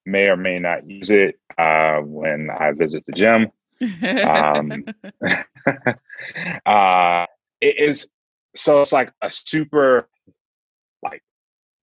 [0.06, 3.52] may or may not use it uh, when I visit the gym.
[3.82, 4.86] Um,
[6.66, 7.26] uh,
[7.60, 8.08] it is
[8.56, 10.08] so it's like a super
[11.02, 11.24] like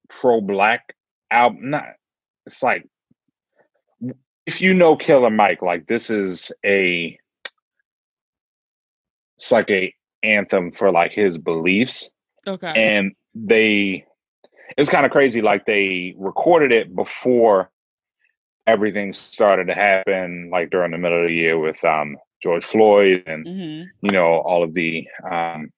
[0.09, 0.95] pro black
[1.31, 1.71] album.
[1.71, 1.85] Not
[2.47, 2.87] it's like
[4.47, 7.19] if you know Killer Mike, like this is a
[9.39, 12.11] it's like a anthem for like his beliefs
[12.47, 12.73] okay.
[12.75, 14.05] and they
[14.77, 17.71] it's kind of crazy like they recorded it before
[18.67, 23.23] everything started to happen like during the middle of the year with um george floyd
[23.27, 25.71] and hmm you know all of the um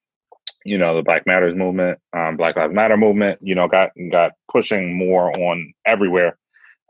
[0.65, 4.33] you know the black matters movement um black lives matter movement you know got got
[4.51, 6.37] pushing more on everywhere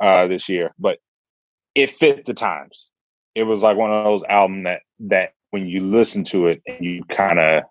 [0.01, 0.99] uh this year but
[1.75, 2.89] it fit the times.
[3.35, 6.85] It was like one of those albums that that when you listen to it and
[6.85, 7.65] you kind of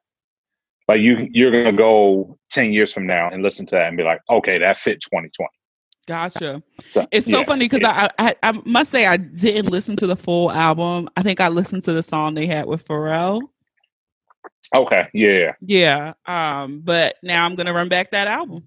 [0.90, 4.04] like you you're gonna go 10 years from now and listen to that and be
[4.04, 5.50] like okay that fit 2020
[6.08, 6.64] Gotcha.
[6.90, 9.96] so It's so yeah, funny because it- I, I I must say I didn't listen
[9.98, 11.08] to the full album.
[11.16, 13.42] I think I listened to the song they had with Pharrell.
[14.74, 16.14] okay yeah Yeah.
[16.26, 16.82] Um.
[16.84, 18.64] But now I'm gonna run back that album.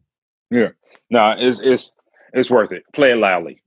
[0.50, 0.68] Yeah.
[1.10, 1.90] No it's it's
[2.32, 3.60] it's worth it play it loudly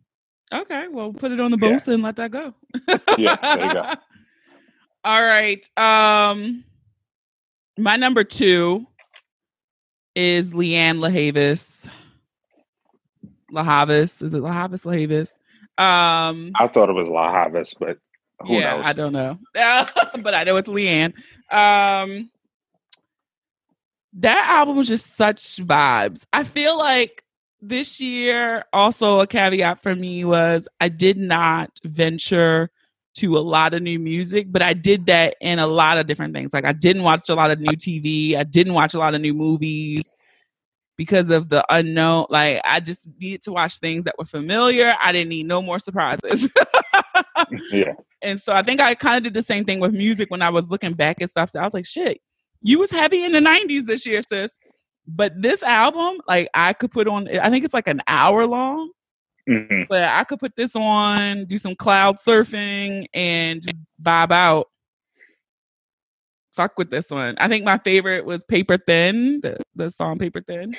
[0.53, 0.87] Okay.
[0.89, 1.71] Well, put it on the Yeah.
[1.73, 2.53] boost and let that go.
[3.17, 3.83] Yeah, there you go.
[5.03, 5.67] All right.
[5.77, 6.63] Um.
[7.77, 8.85] My number two
[10.15, 11.89] is Lianne LaHavis.
[13.51, 14.21] LaHavis.
[14.21, 14.85] Is it LaHavis?
[14.85, 15.39] LaHavis.
[15.77, 16.53] Um.
[16.55, 17.97] i thought it was la Havas, but
[18.41, 21.13] who yeah, knows I don't know, but I know it's Lianne.
[21.51, 22.29] Um,
[24.13, 26.25] that album was just such vibes.
[26.31, 27.23] I feel like
[27.61, 32.69] this year, also a caveat for me was I did not venture
[33.15, 36.33] to a lot of new music, but I did that in a lot of different
[36.33, 36.53] things.
[36.53, 39.21] Like I didn't watch a lot of new TV, I didn't watch a lot of
[39.21, 40.13] new movies
[40.97, 42.25] because of the unknown.
[42.29, 44.95] Like I just needed to watch things that were familiar.
[45.01, 46.49] I didn't need no more surprises.
[47.71, 50.41] yeah And so I think I kind of did the same thing with music when
[50.41, 52.19] I was looking back at stuff that I was like, shit,
[52.61, 54.57] you was heavy in the 90s this year, sis.
[55.07, 58.91] But this album, like I could put on, I think it's like an hour long,
[59.47, 64.67] hmm but I could put this on, do some cloud surfing and just vibe out.
[66.55, 67.35] Fuck with this one.
[67.39, 70.75] I think my favorite was Paper Thin, the, the song Paper Thin.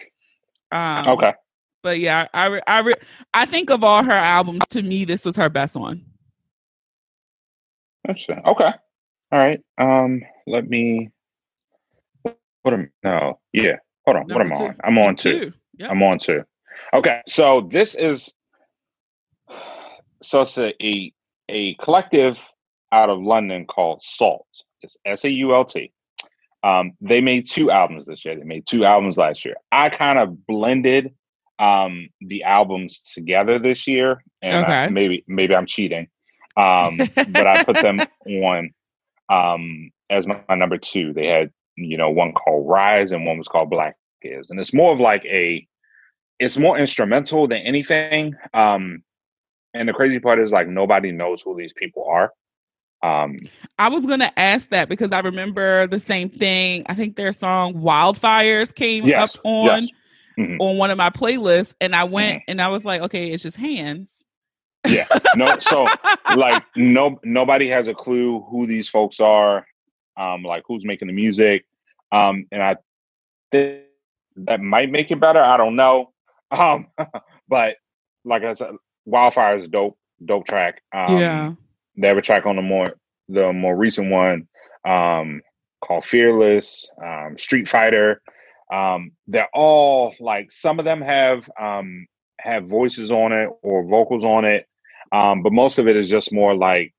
[0.73, 1.35] Um, okay
[1.83, 2.95] But yeah, I, re- I, re-
[3.35, 6.05] I think of all her albums, to me, this was her best one.
[8.09, 8.43] Interesting.
[8.47, 8.73] Okay.
[9.33, 9.61] All right.
[9.79, 11.11] Um, let me.
[12.63, 13.41] What am no?
[13.53, 13.77] Yeah.
[14.07, 14.27] Hold on.
[14.29, 14.77] Number what am I on?
[14.85, 15.41] I'm on two.
[15.41, 15.53] Two.
[15.79, 15.91] Yep.
[15.91, 16.45] I'm on two.
[16.95, 18.33] Okay, so this is
[20.27, 21.13] so it's a, a
[21.49, 22.39] a collective
[22.93, 24.47] out of London called SAULT.
[24.83, 25.93] It's S A U L T.
[26.63, 28.37] Um, they made two albums this year.
[28.37, 29.55] They made two albums last year.
[29.71, 31.15] I kind of blended
[31.59, 36.09] um, the albums together this year, and I- maybe maybe I'm cheating,
[36.57, 38.71] um, but I put them on
[39.29, 41.13] um, as my, my number two.
[41.13, 44.75] They had you know one called Rise and one was called Black Is, and it's
[44.75, 45.67] more of like a
[46.39, 48.35] it's more instrumental than anything.
[48.53, 49.03] Um,
[49.77, 52.33] and the crazy part is like nobody knows who these people are.
[53.03, 53.37] Um,
[53.79, 56.85] I was gonna ask that because I remember the same thing.
[56.89, 59.91] I think their song "Wildfires" came yes, up on yes.
[60.39, 60.57] Mhm.
[60.61, 62.51] on one of my playlists, and I went Mm-hmm.
[62.51, 64.25] and I was like, okay, it's just hands.
[64.87, 65.07] Yeah.
[65.35, 65.87] No, so
[66.37, 69.67] like no nobody has a clue who these folks are,
[70.17, 71.67] um, like who's making the music.
[72.13, 72.77] Um, and I
[73.53, 73.83] think
[74.37, 75.43] that might make it better.
[75.43, 76.13] I don't know.
[76.51, 76.87] Um,
[77.49, 77.77] but
[78.25, 78.71] like I said,
[79.07, 80.83] Wildfire is dope, dope track.
[80.93, 81.53] Um, yeah,
[81.97, 82.95] they have a track on the more
[83.29, 84.47] the more recent one
[84.87, 85.41] um
[85.85, 88.23] called fearless um street fighter
[88.73, 92.07] um they're all like some of them have um
[92.41, 94.67] have voices on it or vocals on it
[95.13, 96.95] um but most of it is just more like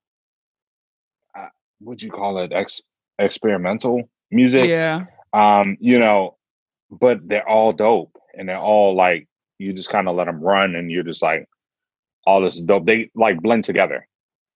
[1.37, 1.47] uh,
[1.79, 2.81] what'd you call it Ex-
[3.19, 5.05] experimental music yeah.
[5.33, 6.35] um you know
[6.91, 10.75] but they're all dope and they're all like you just kind of let them run
[10.75, 11.47] and you're just like
[12.27, 14.07] all this dope they like blend together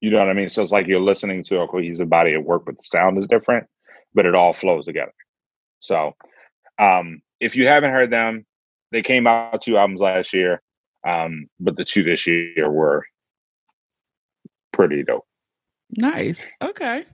[0.01, 2.43] you know what i mean so it's like you're listening to a cohesive body of
[2.43, 3.65] work but the sound is different
[4.13, 5.13] but it all flows together
[5.79, 6.11] so
[6.77, 8.45] um if you haven't heard them
[8.91, 10.61] they came out two albums last year
[11.07, 13.03] um but the two this year were
[14.73, 15.25] pretty dope
[15.97, 16.43] Nice.
[16.61, 17.05] Okay.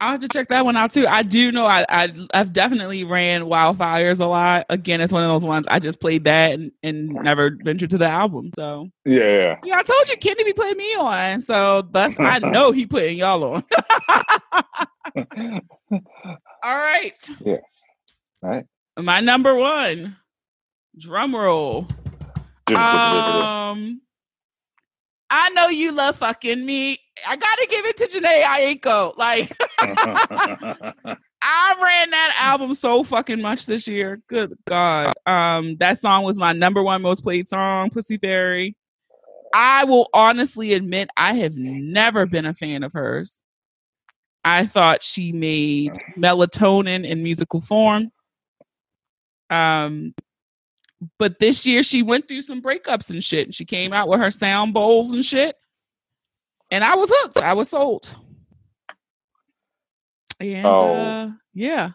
[0.00, 1.06] I'll have to check that one out too.
[1.08, 4.66] I do know I, I I've definitely ran wildfires a lot.
[4.68, 7.98] Again, it's one of those ones I just played that and, and never ventured to
[7.98, 8.50] the album.
[8.54, 11.40] So yeah yeah, I told you Kenny be putting me on.
[11.40, 13.64] So thus I know he putting y'all on.
[16.62, 17.18] All right.
[17.40, 17.56] Yeah.
[18.40, 20.16] Right My number one.
[20.96, 21.88] Drum roll.
[22.76, 24.00] Um
[25.30, 26.98] I know you love fucking me.
[27.26, 29.16] I gotta give it to Jhené Aiko.
[29.16, 29.52] Like
[31.42, 34.20] I ran that album so fucking much this year.
[34.28, 35.12] Good God.
[35.26, 38.76] Um, that song was my number one most played song, Pussy Fairy.
[39.52, 43.42] I will honestly admit I have never been a fan of hers.
[44.44, 48.10] I thought she made melatonin in musical form.
[49.50, 50.14] Um,
[51.18, 53.46] but this year she went through some breakups and shit.
[53.48, 55.56] And she came out with her sound bowls and shit.
[56.70, 57.38] And I was hooked.
[57.38, 58.08] I was sold.
[60.40, 60.94] And Oh.
[60.94, 61.90] uh yeah.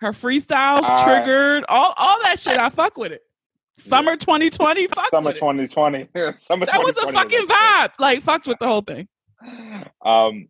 [0.00, 2.58] Her freestyles I- triggered all all that shit.
[2.58, 3.22] I fuck with it.
[3.78, 5.40] Summer 2020, fuck summer with it.
[5.40, 7.90] 2020 summer That was a 2020 fucking vibe.
[7.98, 9.08] Like fucked with the whole thing.
[10.04, 10.48] um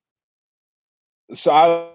[1.33, 1.91] so i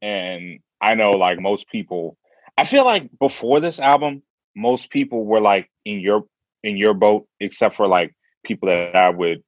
[0.00, 2.16] and i know like most people
[2.56, 4.22] i feel like before this album
[4.54, 6.24] most people were like in your
[6.62, 9.42] in your boat except for like people that i would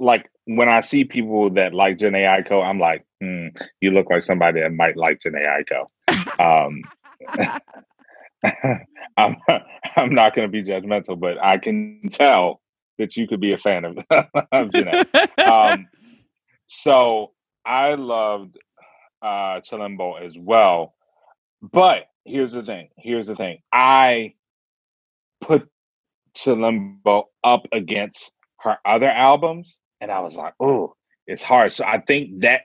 [0.00, 3.48] like when i see people that like Jhené Aiko, i'm like hmm,
[3.80, 5.86] you look like somebody that might like Jhené Aiko.
[6.40, 6.82] um
[9.16, 9.36] i'm
[9.96, 12.60] i'm not going to be judgmental but i can tell
[12.98, 15.04] that you could be a fan of, of Jhené
[15.46, 15.86] um,
[16.66, 17.32] so
[17.64, 18.58] I loved
[19.22, 20.94] uh Chilombo as well.
[21.72, 22.88] But here's the thing.
[22.96, 23.58] Here's the thing.
[23.72, 24.34] I
[25.40, 25.68] put
[26.36, 30.94] Chilombo up against her other albums, and I was like, oh,
[31.26, 31.72] it's hard.
[31.72, 32.62] So I think that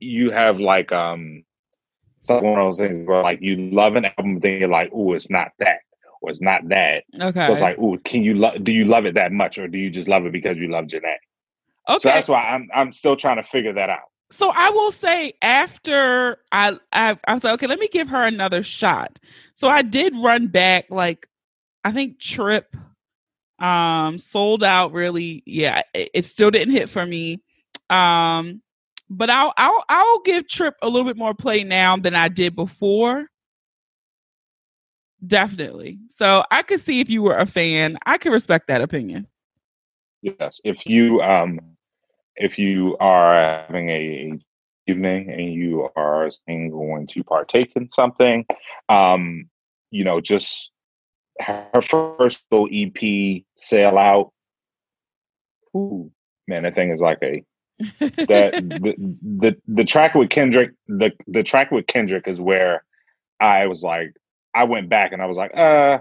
[0.00, 1.44] you have like um
[2.18, 4.90] it's like one of those things where like you love an album, then you're like,
[4.92, 5.80] oh, it's not that,
[6.20, 7.04] or it's not that.
[7.20, 7.46] okay.
[7.46, 8.62] So it's like, oh, can you love?
[8.62, 10.86] Do you love it that much, or do you just love it because you love
[10.86, 11.16] Jhené?
[11.88, 12.00] okay.
[12.00, 14.11] So that's why I'm I'm still trying to figure that out.
[14.32, 18.22] So I will say after I, I I was like, okay, let me give her
[18.22, 19.18] another shot.
[19.54, 21.28] So I did run back like
[21.84, 22.74] I think Trip
[23.58, 27.42] um sold out really yeah it, it still didn't hit for me.
[27.90, 28.62] Um
[29.10, 32.56] but I'll I'll I'll give Trip a little bit more play now than I did
[32.56, 33.26] before.
[35.24, 35.98] Definitely.
[36.08, 39.26] So I could see if you were a fan I could respect that opinion.
[40.22, 41.60] Yes, if you um
[42.36, 44.38] if you are having a
[44.86, 48.44] evening and you are going to partake in something,
[48.88, 49.48] um,
[49.90, 50.72] you know, just
[51.40, 54.32] her first little EP sail out.
[55.76, 56.10] Ooh,
[56.46, 57.44] man, that thing is like a
[57.98, 62.84] that the, the the track with Kendrick the the track with Kendrick is where
[63.40, 64.14] I was like
[64.54, 66.00] I went back and I was like uh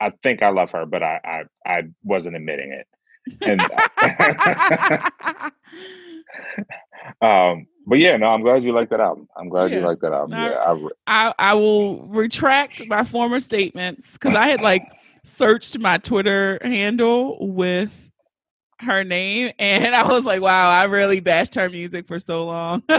[0.00, 2.86] I think I love her but I I, I wasn't admitting it
[3.42, 3.60] and
[7.22, 9.80] um but yeah no I'm glad you like that album I'm glad Yeah.
[9.80, 14.12] you like that album No, yeah I, re- I I will retract my former statements
[14.14, 14.82] because I had like
[15.22, 18.00] searched my Twitter handle with
[18.80, 22.82] her name and I was like, wow, I really bashed her music for so long.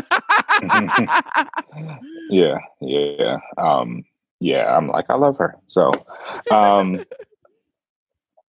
[2.29, 4.03] yeah yeah um
[4.39, 5.91] yeah I'm like I love her so
[6.51, 7.03] um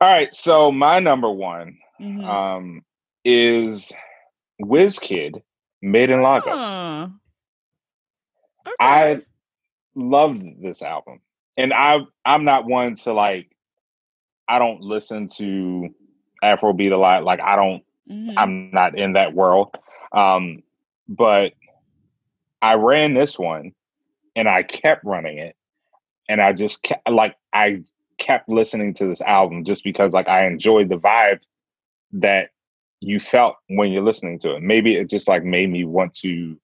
[0.06, 2.24] all right so my number one Mhm.
[2.24, 2.86] um,
[3.24, 3.92] is
[4.62, 5.42] WizKid
[5.82, 6.54] Made in Lagos.
[6.54, 7.08] Huh.
[8.68, 8.76] Okay.
[8.80, 9.22] I
[9.96, 11.22] loved this album,
[11.58, 13.50] and I I'm not one to like.
[14.48, 15.90] I don't listen to
[16.44, 17.24] Afrobeat a lot.
[17.24, 17.84] Like I don't.
[18.10, 18.34] Mhm.
[18.38, 19.76] I'm not in that world.
[20.12, 20.62] Um,
[21.08, 21.54] but
[22.62, 23.74] I ran this one,
[24.36, 25.56] and I kept running it,
[26.30, 27.84] and I just kept like I
[28.18, 31.40] kept listening to this album just because like I enjoyed the vibe
[32.14, 32.50] that
[33.02, 34.62] you felt when you're listening to it.
[34.62, 36.58] Maybe it just like made me want to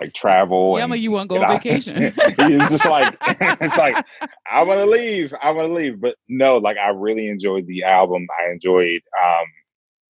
[0.00, 0.74] like travel.
[0.76, 1.96] yeah, and, but you want to go on vacation.
[2.16, 3.16] it's just like
[3.60, 4.04] it's like
[4.50, 5.34] I want to leave.
[5.42, 6.00] I want to leave.
[6.00, 8.26] But no, like I really enjoyed the album.
[8.40, 9.00] I enjoyed.
[9.22, 9.46] um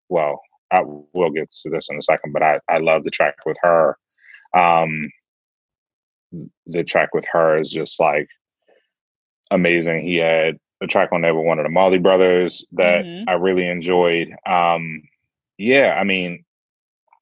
[0.09, 3.37] Well, I will get to this in a second, but I I love the track
[3.47, 3.97] with her.
[4.55, 5.11] Um
[6.67, 8.29] The track with her is just like
[9.51, 10.07] amazing.
[10.07, 13.25] He had a track on there with one of the Marley Brothers that Mhm.
[13.29, 14.35] I really enjoyed.
[14.47, 15.03] Um
[15.59, 16.45] Yeah, I mean,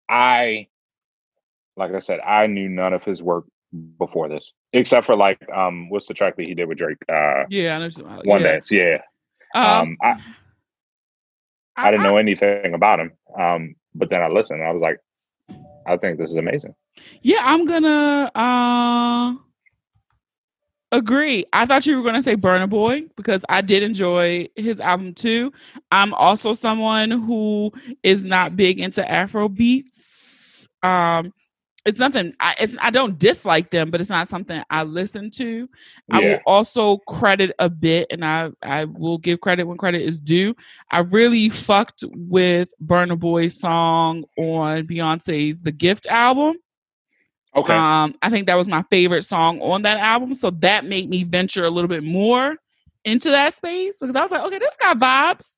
[0.09, 0.69] I
[1.77, 3.45] like I said, I knew none of his work
[3.99, 6.97] before this, except for like um, what's the track that he did with Drake?
[7.09, 7.85] Uh, yeah, I know.
[7.87, 8.51] what you're talking One about.
[8.53, 8.73] Dance.
[8.73, 8.99] Yeah,
[9.55, 9.81] Yeah.
[9.81, 10.17] Um, I-
[11.79, 14.61] I didn't know anything about him, um, but then I listened.
[14.61, 14.99] and I was like,
[15.87, 16.75] I think this is amazing.
[17.21, 19.35] Yeah, I'm gonna uh
[20.93, 21.45] agree.
[21.53, 25.53] I thought you were gonna say Burna Boy because I did enjoy his album too.
[25.91, 27.73] I'm also someone who
[28.03, 30.69] is not big into Afro beats.
[30.83, 31.33] Um
[31.87, 35.69] it's nothing I it's, I don't dislike them, but it's not something I listen to.
[36.11, 40.19] I will also credit a bit, and I I will give credit when credit is
[40.19, 40.55] due.
[40.91, 46.57] I really fucked with Burna Boy's song on Beyonce's The Gift album.
[47.57, 51.09] Okay, Um, I think that was my favorite song on that album, so that made
[51.11, 52.57] me venture a little bit more
[53.05, 55.57] into that space because I was like, okay, this got vibes.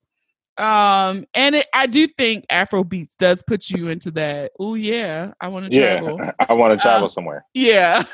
[0.63, 4.53] Um, and it, I do think Afro beats does put you into that.
[4.59, 6.01] Oh yeah, I want to yeah.
[6.01, 6.21] travel.
[6.49, 7.45] I want to travel Uh, somewhere.
[7.55, 8.05] Yeah.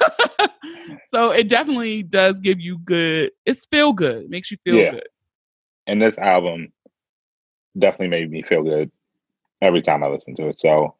[1.11, 3.31] so it definitely does give you good.
[3.47, 4.25] It's feel good.
[4.25, 4.91] It makes you feel Yeah.
[4.91, 5.09] good.
[5.87, 6.73] And this album
[7.79, 8.91] definitely made me feel good
[9.63, 10.59] every time I listen to it.
[10.61, 10.95] So,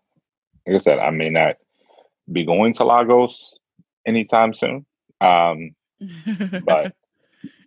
[0.67, 1.57] like I said, I may not
[2.31, 3.55] be going to Lagos
[4.07, 4.87] anytime soon.
[5.21, 5.75] Um,
[6.65, 6.95] but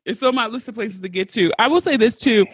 [0.05, 1.51] it's on my list of places to get to.
[1.60, 2.45] I will say this too.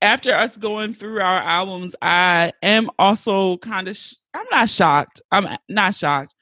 [0.00, 5.22] After us going through our albums, I am also kind of, sh- I'm not shocked.
[5.30, 6.34] I'm not shocked,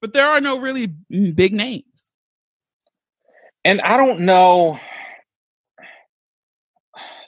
[0.00, 2.12] but there are no really big names.
[3.64, 4.78] and I don't know,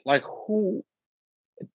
[0.07, 0.82] like who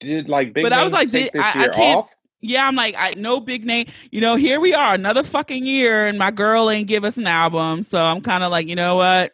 [0.00, 0.62] did like big.
[0.64, 2.14] But I was like, take did- this I- I year can't- off?
[2.40, 3.86] Yeah, I'm like, I no big name.
[4.10, 7.26] You know, here we are, another fucking year, and my girl ain't give us an
[7.26, 7.82] album.
[7.82, 9.32] So I'm kind of like, you know what?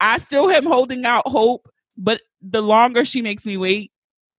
[0.00, 3.90] I still am holding out hope, but the longer she makes me wait,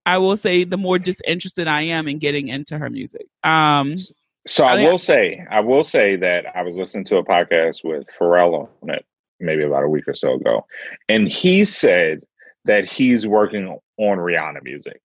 [0.05, 3.27] I will say the more disinterested I am in getting into her music.
[3.43, 3.95] Um,
[4.47, 8.07] So I will say, I will say that I was listening to a podcast with
[8.17, 9.05] Pharrell on it
[9.39, 10.65] maybe about a week or so ago,
[11.09, 12.21] and he said
[12.65, 15.01] that he's working on Rihanna music,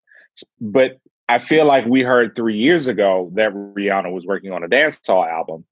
[0.60, 0.98] but
[1.30, 5.30] I feel like we heard three years ago that Rihanna was working on a dancehall
[5.30, 5.64] album,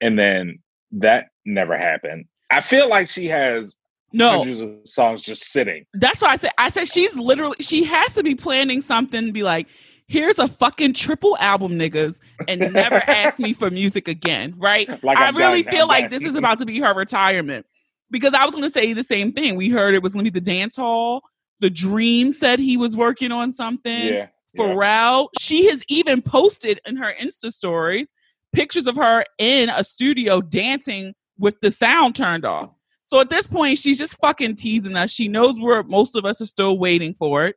[0.00, 0.58] and then
[0.90, 2.24] that never happened.
[2.50, 3.76] I feel like she has
[4.12, 5.86] no, hundreds of songs just sitting.
[5.94, 9.32] That's why I said I said she's literally she has to be planning something to
[9.32, 9.68] be like,
[10.08, 14.88] here's a fucking triple album, niggas, and never ask me for music again, right?
[15.04, 16.18] Like I I'm really done, feel I'm like done.
[16.18, 17.66] this is about to be her retirement.
[18.10, 19.54] Because I was gonna say the same thing.
[19.54, 21.22] We heard it was gonna be the dance hall.
[21.60, 24.12] The-Dream said he was working on something.
[24.12, 24.26] Yeah.
[24.54, 24.64] Yeah.
[24.64, 28.08] Pharrell, she has even posted in her Insta stories
[28.54, 32.70] pictures of her in a studio dancing with the sound turned off.
[33.06, 35.10] So at this point, she's just fucking teasing us.
[35.10, 37.56] She knows where most of us are still waiting for it.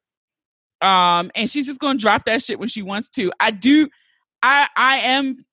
[0.81, 3.31] Um, and she's just gonna drop that shit when she wants to.
[3.39, 3.87] I do
[4.43, 5.45] I I am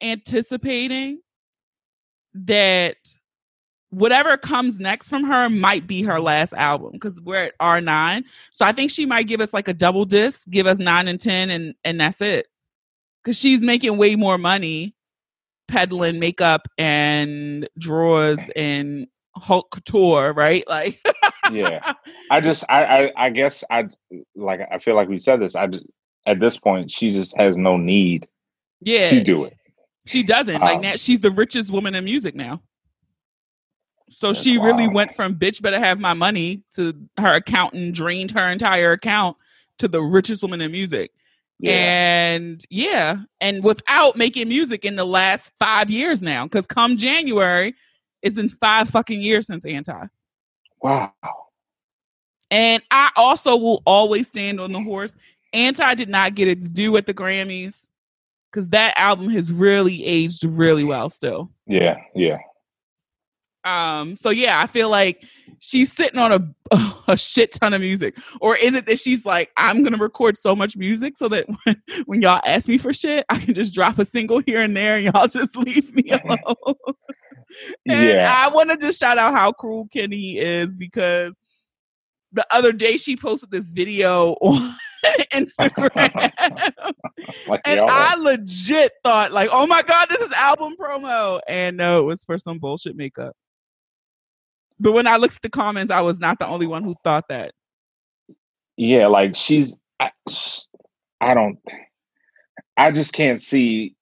[0.00, 1.20] anticipating
[2.34, 2.96] that
[3.90, 8.22] whatever comes next from her might be her last album because we're at R9.
[8.52, 11.20] So I think she might give us like a double disc, give us nine and
[11.20, 12.46] ten, and and that's it.
[13.22, 14.94] because she's making way more money
[15.68, 20.66] peddling makeup and drawers and Hulk couture, right?
[20.68, 20.98] Like,
[21.52, 21.92] yeah.
[22.30, 23.88] I just, I, I, I guess I
[24.34, 24.60] like.
[24.70, 25.54] I feel like we said this.
[25.54, 25.84] I just,
[26.26, 28.26] at this point, she just has no need.
[28.80, 29.56] Yeah, to do it.
[30.06, 30.96] She doesn't like Um, now.
[30.96, 32.62] She's the richest woman in music now.
[34.10, 38.30] So That's she really went from bitch better have my money to her accountant drained
[38.32, 39.36] her entire account
[39.78, 41.12] to the richest woman in music.
[41.60, 41.72] Yeah.
[41.72, 47.74] And yeah, and without making music in the last five years now, because come January,
[48.22, 50.06] it's been five fucking years since Anti.
[50.80, 51.12] wow.
[52.50, 55.16] And I also will always stand on the horse.
[55.52, 57.88] Anti did not get its due at the Grammys
[58.50, 61.50] because that album has really aged really well still.
[61.66, 61.96] Yeah.
[62.14, 62.38] Yeah.
[63.68, 65.22] Um, so yeah, I feel like
[65.58, 68.16] she's sitting on a a shit ton of music.
[68.40, 71.82] Or is it that she's like, I'm gonna record so much music so that when,
[72.06, 74.96] when y'all ask me for shit, I can just drop a single here and there
[74.96, 76.74] and y'all just leave me alone.
[77.86, 78.34] and Yeah.
[78.34, 81.36] I wanna just shout out how cruel Kenny is because
[82.32, 84.74] the other day she posted this video on
[85.32, 86.32] Instagram.
[87.46, 87.80] Like And.
[87.80, 91.40] I legit thought, like, oh my God, this is album promo.
[91.48, 93.34] And no, it was for some bullshit makeup.
[94.80, 97.28] But when I looked at the comments, I was not the only one who thought
[97.28, 97.52] that.
[98.76, 99.06] yeah.
[99.06, 99.74] Like she's.
[100.00, 100.10] I,
[101.20, 101.58] I don't.
[102.76, 103.96] I just can't see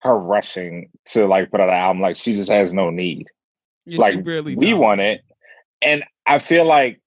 [0.00, 2.00] her rushing to like put out an album.
[2.00, 3.28] Like she just has no need.
[3.84, 4.80] Yeah, like she really we don't.
[4.80, 5.22] want it,
[5.82, 7.00] and I feel like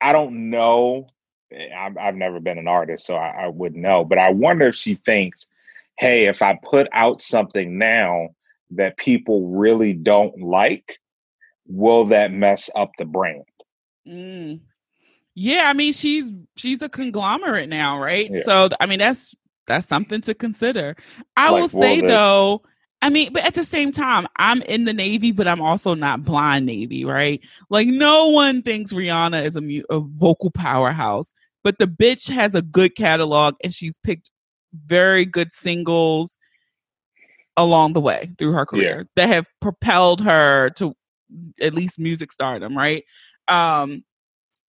[0.00, 1.06] I don't know.
[1.52, 4.04] Eh, I've, I've never been an artist, so I, I wouldn't know.
[4.04, 5.46] But I wonder if she thinks,
[5.98, 8.28] "Hey, if I put out something now
[8.72, 10.98] that people really don't like,
[11.66, 13.44] will that mess up the brand?"
[14.06, 14.60] Mm.
[15.34, 18.30] Yeah, I mean she's she's a conglomerate now, right?
[18.32, 18.42] Yeah.
[18.44, 19.34] So I mean that's
[19.66, 20.96] that's something to consider.
[21.36, 22.62] I Like, will say though,
[23.02, 26.24] I mean, but at the same time, I'm in the Navy, but I'm also not
[26.24, 27.40] blind Navy, right?
[27.70, 32.54] Like no one thinks Rihanna is a, mu- a vocal powerhouse, but the bitch has
[32.54, 34.30] a good catalog and she's picked
[34.86, 36.38] very good singles
[37.56, 40.94] along the way through her career that have propelled her to
[41.60, 43.04] at least music stardom, right?
[43.48, 44.04] Um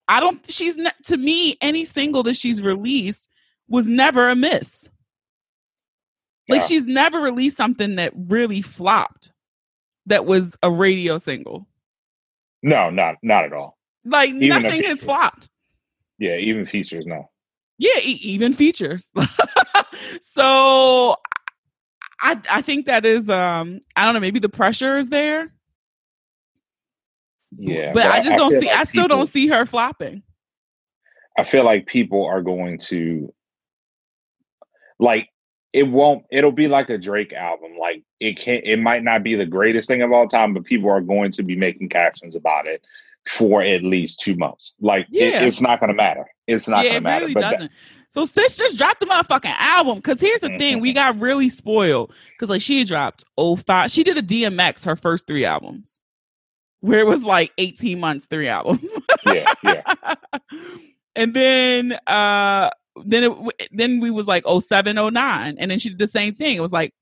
[0.08, 3.28] I don't she's not to me any single that she's released
[3.68, 4.88] was never a miss.
[6.48, 9.32] Like she's never released something that really flopped
[10.06, 11.66] that was a radio single.
[12.62, 13.76] No, not not at all.
[14.04, 15.48] Like Even nothing has flopped.
[16.18, 17.28] Yeah, even features, no.
[17.78, 19.10] Yeah, e- even features.
[20.20, 21.16] so
[22.20, 25.52] I I think that is um I don't know, maybe the pressure is there.
[27.58, 30.22] Yeah, But, I just don't see like I still people- don't see her flopping.
[31.38, 33.32] I feel like people are going to
[34.98, 35.28] like
[35.72, 37.76] it won't it'll be like a Drake album.
[37.78, 38.64] Like it can't.
[38.64, 41.42] it might not be the greatest thing of all time, but people are going to
[41.42, 42.82] be making captions about it
[43.26, 44.74] for at least two months.
[44.80, 46.26] Like it- it's not gonna matter.
[46.46, 47.24] It's not yeah, gonna it matter.
[47.26, 47.72] really but doesn't.
[48.08, 50.00] So sis just dropped the motherfucking album.
[50.00, 50.94] Cause here's the thing, we mm-hmm.
[50.94, 52.14] got really spoiled.
[52.38, 53.90] Cause like she dropped 05.
[53.90, 56.00] She did a DMX her first three albums.
[56.86, 58.88] Where it was like 18 months, three albums.
[59.26, 59.82] yeah, yeah.
[61.16, 62.70] and then uh
[63.04, 66.56] then it then we was like 07 09 and then she did the same thing
[66.56, 66.92] it was like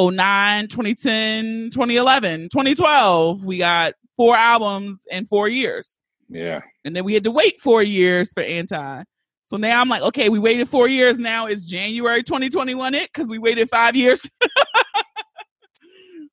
[0.00, 6.62] 09 2010 2011 2012 we got four albums in four years Yeah.
[6.84, 9.02] and then we had to wait four years for anti
[9.44, 13.30] so now i'm like okay we waited four years now is january 2021 it because
[13.30, 14.28] we waited five years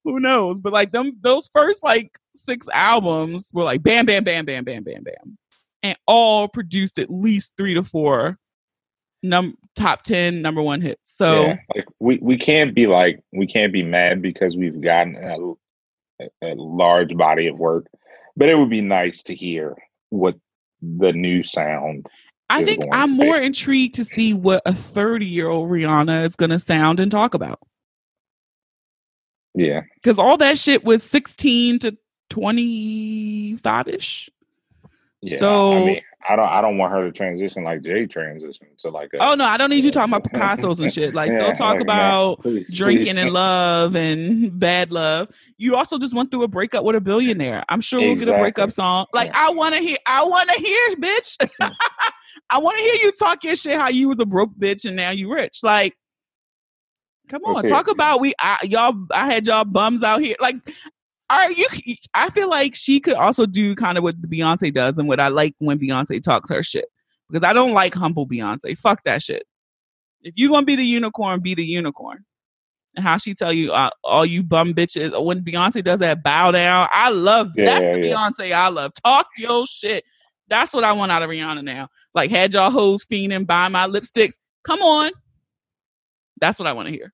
[0.04, 4.46] who knows but like them those first like six albums were like bam bam bam
[4.46, 5.38] bam bam bam bam
[5.82, 8.38] and all produced at least three to four
[9.22, 11.58] num top 10 number one hits so yeah.
[11.76, 16.54] Like we, we can't be like we can't be mad because we've gotten a, a
[16.56, 17.88] large body of work.
[18.36, 19.76] But it would be nice to hear
[20.10, 20.36] what
[20.82, 22.08] the new sound
[22.50, 26.50] i think i'm more intrigued to see what a 30 year old rihanna is going
[26.50, 27.60] to sound and talk about
[29.56, 29.82] yeah.
[29.96, 31.98] because all that shit was 16 to
[32.30, 34.30] 25 ish.
[35.22, 38.78] Yeah, So- I mean, I don't, I don't want her to transition like Jay transitioned
[38.80, 39.10] to like.
[39.14, 41.14] A, Oh no, I don't need you talking about Picasso's and shit.
[41.14, 43.18] Like, Yeah, still talk like, about please, drinking please.
[43.18, 45.28] and love and bad love.
[45.58, 47.64] You also just went through a breakup with a billionaire.
[47.68, 49.06] I'm sure we'll get a breakup song.
[49.14, 49.98] Like, I want to hear.
[50.06, 51.38] I want to hear, bitch.
[52.50, 53.78] I want to hear you talk your shit.
[53.78, 55.60] How you was a broke bitch and now you rich.
[55.62, 55.94] Like,
[57.28, 58.34] come on, talk about we.
[58.40, 60.36] I, y'all, I had y'all bums out here.
[60.40, 60.56] Like,
[61.30, 61.68] are you?
[62.14, 65.30] I feel like she could also do kind of what Beyonce does and what I
[65.30, 66.86] like when Beyonce talks her shit
[67.30, 68.78] because I don't like humble Beyonce.
[68.78, 69.44] Fuck that shit.
[70.22, 72.26] If you're gonna be the unicorn, be the unicorn.
[72.96, 76.52] And how she tell you, uh, all you bum bitches, when Beyonce does that bow
[76.52, 78.16] down, I love Yeah, that's yeah, the yeah.
[78.16, 78.92] Beyonce I love.
[79.04, 80.04] Talk your shit.
[80.48, 81.88] That's what I want out of Rihanna now.
[82.14, 84.36] Like had y'all hoes fiending, buy my lipsticks.
[84.64, 85.12] Come on.
[86.40, 87.14] That's what I want to hear.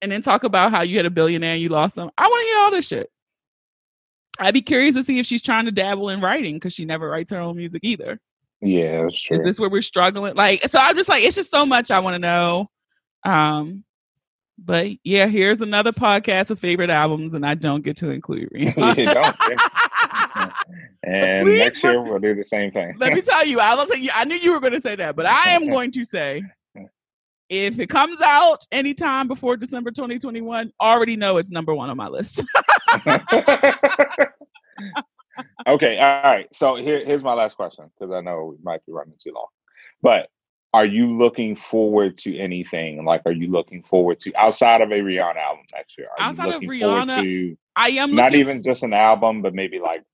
[0.00, 2.10] And then talk about how you had a billionaire and you lost them.
[2.18, 3.10] I want to hear all this shit.
[4.38, 7.08] I'd be curious to see if she's trying to dabble in writing because she never
[7.08, 8.18] writes her own music either.
[8.60, 9.38] Yeah, that's true.
[9.38, 10.34] Is this where we're struggling?
[10.34, 12.70] Like, so I'm just like, it's just so much I want to know.
[13.24, 13.84] Um,
[14.58, 18.98] but yeah, here's another podcast of favorite albums, and I don't get to include Rihanna.
[18.98, 20.54] You don't,
[21.02, 22.94] and Please, next year we'll do the same thing.
[22.98, 25.16] Let me tell you, I was like, I knew you were going to say that,
[25.16, 26.42] but I am going to say,
[27.52, 32.08] if it comes out anytime before December 2021, already know it's number one on my
[32.08, 32.42] list.
[35.66, 36.46] okay, all right.
[36.52, 39.48] So here, here's my last question because I know we might be running too long.
[40.00, 40.30] But
[40.72, 43.04] are you looking forward to anything?
[43.04, 46.08] Like, are you looking forward to outside of a Rihanna album next year?
[46.18, 49.42] Are Outside you of looking forward Rihanna, to I am not even just an album,
[49.42, 50.04] but maybe like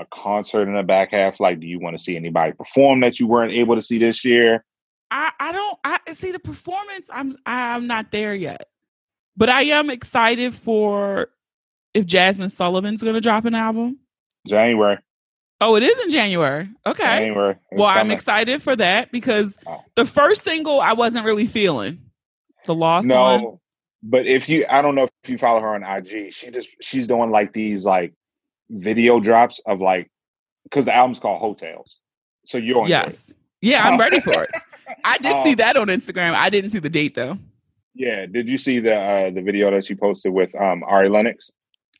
[0.00, 1.38] a concert in the back half?
[1.38, 4.24] Like, do you want to see anybody perform that you weren't able to see this
[4.24, 4.64] year?
[5.12, 7.06] I, I don't I see the performance.
[7.12, 8.68] I'm I'm not there yet,
[9.36, 11.28] but I am excited for
[11.92, 13.98] if Jazmine Sullivan's going to drop an album.
[14.48, 14.98] January.
[15.60, 16.66] Oh, it is in January.
[16.86, 17.02] Okay.
[17.26, 17.56] January.
[17.70, 19.82] Well, I'm excited for that because Oh.
[19.96, 22.00] the first single I wasn't really feeling.
[22.64, 23.58] The lost no, one.
[24.02, 26.32] but if you, I don't know if you follow her on IG.
[26.32, 28.14] She just she's doing like these like
[28.70, 30.10] video drops of like
[30.64, 31.98] because the album's called Heaux Tales.
[32.46, 33.34] So you're on Yes.
[33.60, 34.50] Yeah, I'm ready for it.
[35.04, 36.34] I did see Um, that on Instagram.
[36.34, 37.38] I didn't see the date though.
[37.94, 38.26] Yeah.
[38.26, 41.50] Did you see the uh the video that she posted with um Ari Lennox?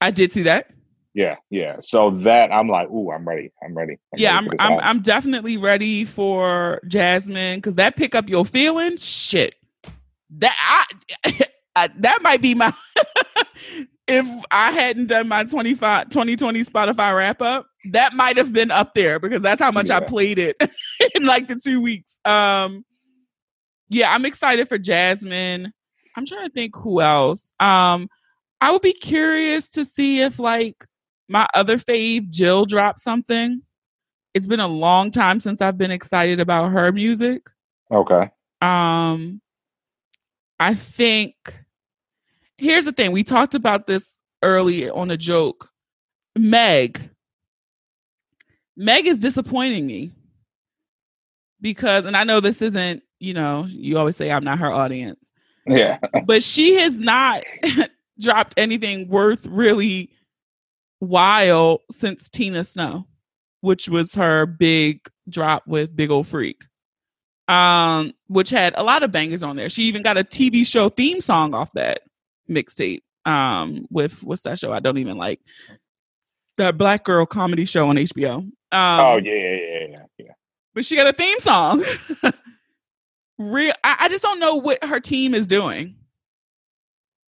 [0.00, 0.70] I did see that.
[1.14, 1.76] Yeah, yeah.
[1.82, 3.52] So that I'm like, ooh, I'm ready.
[3.62, 3.98] I'm ready.
[4.16, 4.80] yeah, ready I'm I'm album.
[4.88, 9.04] I'm definitely ready for Jazmine because that pick up your feelings.
[9.04, 9.54] Shit,
[10.38, 10.56] that
[11.26, 12.72] I, I that might be my
[14.08, 18.94] if I hadn't done my 25 2020 Spotify wrap up, that might have been up
[18.94, 20.56] there because that's how much I played it
[21.14, 22.18] in like the two weeks.
[22.24, 22.84] Um,
[23.88, 25.70] yeah, I'm excited for Jazmine.
[26.16, 27.52] I'm trying to think who else.
[27.58, 28.08] Um,
[28.60, 30.86] I would be curious to see if like
[31.28, 33.62] my other fave Jill dropped something.
[34.34, 37.48] It's been a long time since I've been excited about her music.
[37.90, 38.30] okay.
[38.60, 39.40] Um,
[40.60, 41.34] I think
[42.56, 43.10] here's the thing.
[43.10, 45.70] We talked about this early on a joke.
[46.36, 47.10] Meg.
[48.82, 50.10] Meg is disappointing me
[51.60, 55.30] because, and I know this isn't, you know, you always say I'm not her audience,
[55.66, 55.98] Yeah.
[56.26, 57.44] but she has not
[58.20, 60.10] dropped anything worth really
[60.98, 63.06] while since Tina Snow,
[63.60, 66.62] which was her big drop with Big Ole Freak.
[67.48, 69.68] Um, which had a lot of bangers on there.
[69.68, 72.00] She even got a TV show theme song off that
[72.50, 73.02] mixtape.
[73.24, 74.72] Um, with what's that show?
[74.72, 75.40] I don't even like
[76.59, 78.38] that black girl comedy show on HBO.
[78.38, 80.32] Um, oh yeah, yeah, yeah, yeah, yeah.
[80.74, 81.84] but she got a theme song.
[83.38, 85.96] Real, I, I just don't know what her team is doing.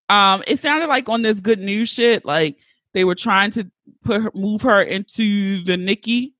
[0.09, 2.57] Um, it sounded like on this good news shit, like
[2.93, 3.69] they were trying to
[4.03, 6.33] put her, move her into the Nicki.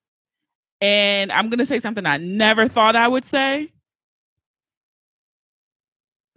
[0.82, 3.72] And I'm gonna say something I never thought I would say.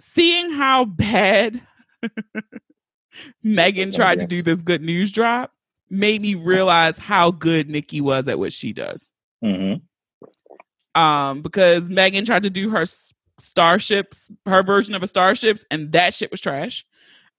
[0.00, 1.60] Seeing how bad
[3.42, 5.52] Megan tried to do this good news drop
[5.88, 9.12] made me realize how good Nicki was at what she does.
[9.44, 11.00] Mm-hmm.
[11.00, 15.92] um because Megan tried to do her s- starships her version of a starships and
[15.92, 16.86] that shit was trash.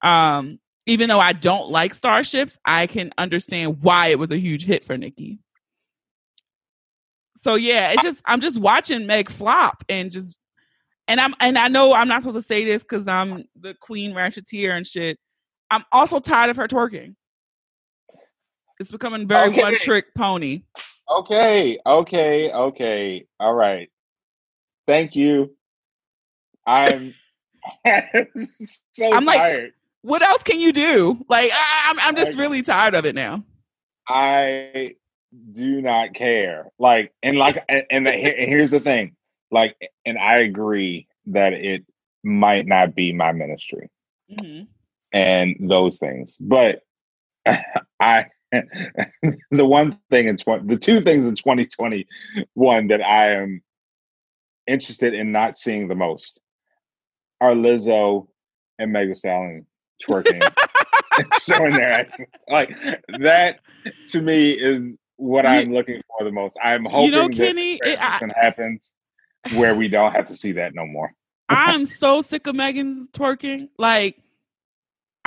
[0.03, 4.63] Um even though I don't like starships I can understand why it was a huge
[4.63, 5.39] hit for Nicki.
[7.35, 10.37] So yeah it's just I'm just watching Meg flop and just
[11.07, 14.13] and I'm and I know I'm not supposed to say this because I'm the queen
[14.13, 15.17] ratcheteer and shit.
[15.71, 17.15] I'm also tired of her twerking
[18.79, 19.61] it's becoming very Okay.
[19.61, 20.63] one trick pony
[21.09, 23.25] Okay, okay, okay.
[23.39, 23.89] All right.
[24.89, 25.55] Thank you.
[26.65, 27.13] I'm
[28.91, 29.71] so I'm like- tired.
[30.01, 31.23] what else can you do?
[31.29, 33.41] Like I, I'm, I'm just really tired of it now.
[34.05, 34.95] I
[35.51, 36.65] do not care.
[36.77, 39.15] Like, and like, and, and the, here- here's the thing.
[39.49, 41.85] Like, and I agree that it
[42.23, 43.89] might not be my ministry
[44.29, 44.67] Mhm.
[45.13, 46.81] and those things, but
[48.01, 48.25] I.
[49.51, 53.61] the one thing in 20, the two things in 2021 that I am
[54.65, 56.39] interested in not seeing the most
[57.41, 58.27] are Lizzo
[58.79, 59.65] and Megan Stallion
[60.07, 60.41] twerking,
[61.41, 62.19] showing their ass.
[62.49, 62.71] Like
[63.19, 63.59] that
[64.09, 66.57] to me is what You- I'm looking for the most.
[66.63, 68.93] I'm hoping You know, that Kenny, the it, I, happens
[69.53, 71.13] where we don't have to see that no more.
[71.49, 73.69] I'm so sick of Megan's twerking.
[73.77, 74.21] Like,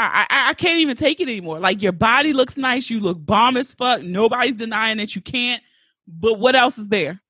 [0.00, 1.58] I, I, I can't even take it anymore.
[1.58, 2.88] Like, your body looks nice.
[2.90, 4.02] You look bomb as fuck.
[4.02, 5.62] Nobody's denying that you can't.
[6.06, 7.20] But what else is there?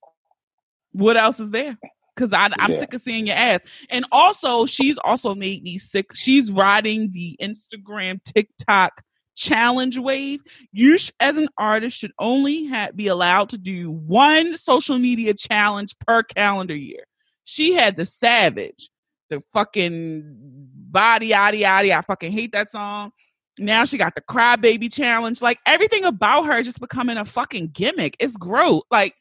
[0.92, 1.78] What else is there?
[2.14, 2.80] Because I'm yeah.
[2.80, 3.64] sick of seeing your ass.
[3.88, 6.14] And also, she's also made me sick.
[6.14, 9.02] She's riding the Instagram, TikTok
[9.36, 10.42] challenge wave.
[10.72, 15.34] You, sh- as an artist, should only ha- be allowed to do one social media
[15.34, 17.04] challenge per calendar year.
[17.44, 18.90] She had the Savage,
[19.30, 21.96] the fucking body, yaddy, yaddy.
[21.96, 23.12] I fucking hate that song.
[23.58, 25.42] Now she got the crybaby challenge.
[25.42, 28.16] Like everything about her just becoming a fucking gimmick.
[28.18, 28.82] It's gross.
[28.90, 29.14] Like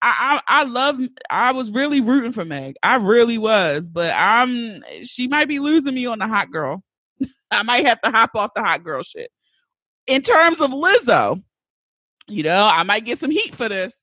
[0.00, 1.00] I, I, I love.
[1.30, 2.76] I was really rooting for Meg.
[2.82, 4.82] I really was, but I'm.
[5.04, 6.82] She might be losing me on the hot girl.
[7.50, 9.30] I might have to hop off the hot girl shit.
[10.06, 11.42] In terms of Lizzo,
[12.26, 13.98] you know, I might get some heat for this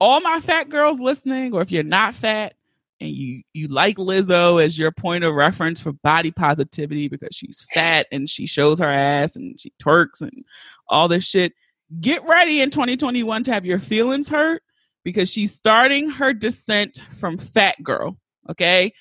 [0.00, 2.54] all my fat girls listening, or if you're not fat
[3.00, 7.66] and you you like Lizzo as your point of reference for body positivity because she's
[7.72, 10.44] fat and she shows her ass and she twerks and
[10.88, 11.54] all this shit,
[12.00, 14.62] get ready in 2021 to have your feelings hurt
[15.04, 18.18] because she's starting her descent from fat girl.
[18.48, 18.92] Okay.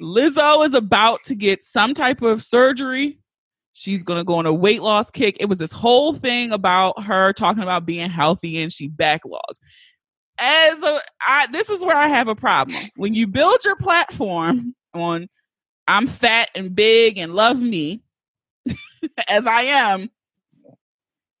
[0.00, 3.18] Lizzo is about to get some type of surgery.
[3.74, 5.36] She's going to go on a weight loss kick.
[5.40, 9.58] It was this whole thing about her talking about being healthy and she backlogged
[10.38, 12.76] as a I, this is where I have a problem.
[12.96, 15.28] When you build your platform on
[15.86, 18.02] I'm fat and big and love me
[19.28, 20.10] as I am,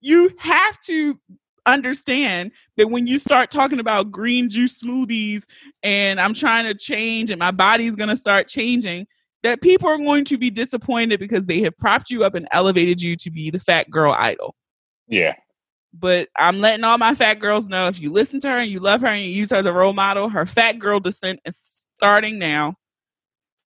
[0.00, 1.18] you have to
[1.66, 5.44] understand that when you start talking about green juice smoothies
[5.82, 9.06] and I'm trying to change and my body's going to start changing,
[9.42, 13.00] that people are going to be disappointed because they have propped you up and elevated
[13.00, 14.54] you to be the fat girl idol.
[15.08, 15.34] Yeah.
[15.96, 18.80] But I'm letting all my fat girls know if you listen to her and you
[18.80, 21.86] love her and you use her as a role model, her fat girl descent is
[21.96, 22.74] starting now.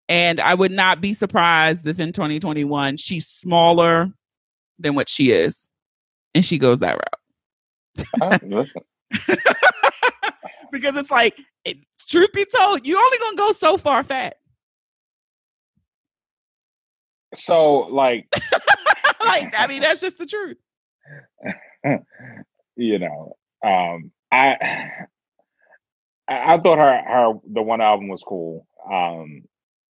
[0.10, 4.12] And I would not be surprised if in 2021 she's smaller
[4.80, 5.70] than what she is.
[6.34, 8.68] And she goes that route.
[10.72, 14.38] because it's like, it, truth be told, you're only going to go so far fat.
[17.36, 18.28] So, like,
[19.26, 20.58] like, I mean, that's just the truth.
[22.76, 24.58] you know, um, I
[26.28, 28.68] I thought her her the one album was cool.
[28.92, 29.44] Um,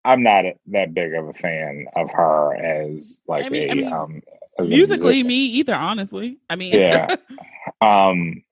[0.03, 3.71] I'm not a, that big of a fan of her as like I mean, a
[3.71, 4.21] I mean, um
[4.59, 5.75] musically me either.
[5.75, 7.15] Honestly, I mean, yeah.
[7.81, 8.43] um,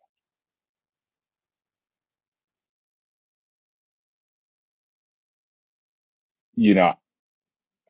[6.56, 6.94] you know,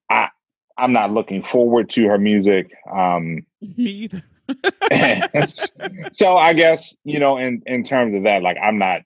[0.09, 0.29] I
[0.77, 2.71] I'm not looking forward to her music.
[2.91, 4.23] Um, me either.
[6.11, 9.01] so I guess you know, in in terms of that, like I'm not,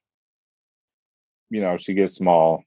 [1.50, 2.64] you know, she gets small.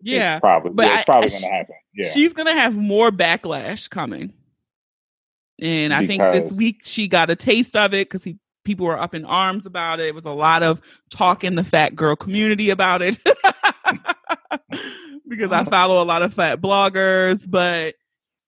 [0.00, 1.74] Yeah, it's probably but yeah, it's probably gonna happen.
[1.94, 4.32] Yeah, she's gonna have more backlash coming,
[5.60, 8.98] and I think this week she got a taste of it because he people were
[8.98, 10.06] up in arms about it.
[10.06, 13.18] It was a lot of talk in the fat girl community about it.
[15.28, 15.70] because I uh-huh.
[15.70, 17.94] follow a lot of fat bloggers, but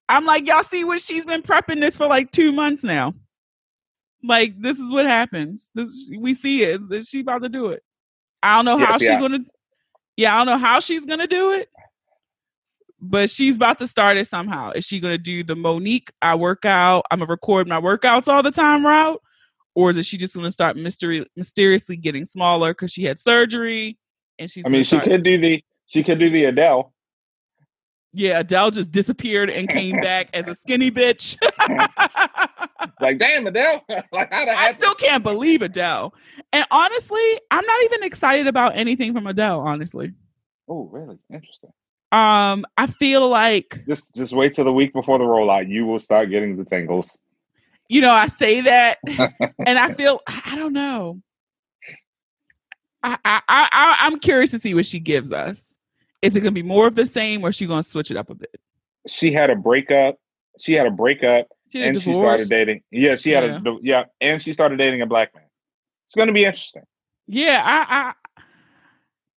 [0.08, 3.14] I'm like, y'all see what she's been prepping this for like two months now.
[4.22, 5.70] Like, this is what happens.
[5.74, 6.80] This we see it.
[6.90, 7.82] Is she about to do it?
[8.42, 9.20] I don't know how yes, she's yeah.
[9.20, 9.38] gonna.
[10.16, 11.68] Yeah, I don't know how she's gonna do it,
[13.00, 14.70] but she's about to start it somehow.
[14.70, 16.10] Is she gonna do the Mo'Nique?
[16.22, 17.04] I work out.
[17.10, 19.20] I'm gonna record my workouts all the time route,
[19.74, 23.98] or is it she just gonna start mystery mysteriously getting smaller because she had surgery
[24.38, 24.64] and she's?
[24.64, 26.93] I mean, she could do the she could do the Adele.
[28.16, 31.36] Yeah, Adele just disappeared and came back as a skinny bitch.
[33.00, 33.84] like, damn, Adele.
[34.12, 36.14] like, I still can't believe Adele.
[36.52, 40.12] And honestly, I'm not even excited about anything from Adele, honestly.
[40.68, 41.18] Oh, really?
[41.30, 41.70] Interesting.
[42.12, 45.68] Um, I feel like just just wait till the week before the rollout.
[45.68, 47.18] You will start getting the tingles.
[47.88, 51.20] You know, I say that, and I feel I don't know.
[53.02, 55.73] I I I I'm curious to see what she gives us.
[56.24, 58.10] Is it going to be more of the same, or is she going to switch
[58.10, 58.60] it up a bit?
[59.06, 60.16] She had a breakup.
[60.58, 62.82] She had a breakup, she and she started dating.
[62.90, 63.58] Yeah, she had yeah.
[63.66, 65.44] a yeah, and she started dating a black man.
[66.06, 66.84] It's going to be interesting.
[67.26, 68.38] Yeah, I, I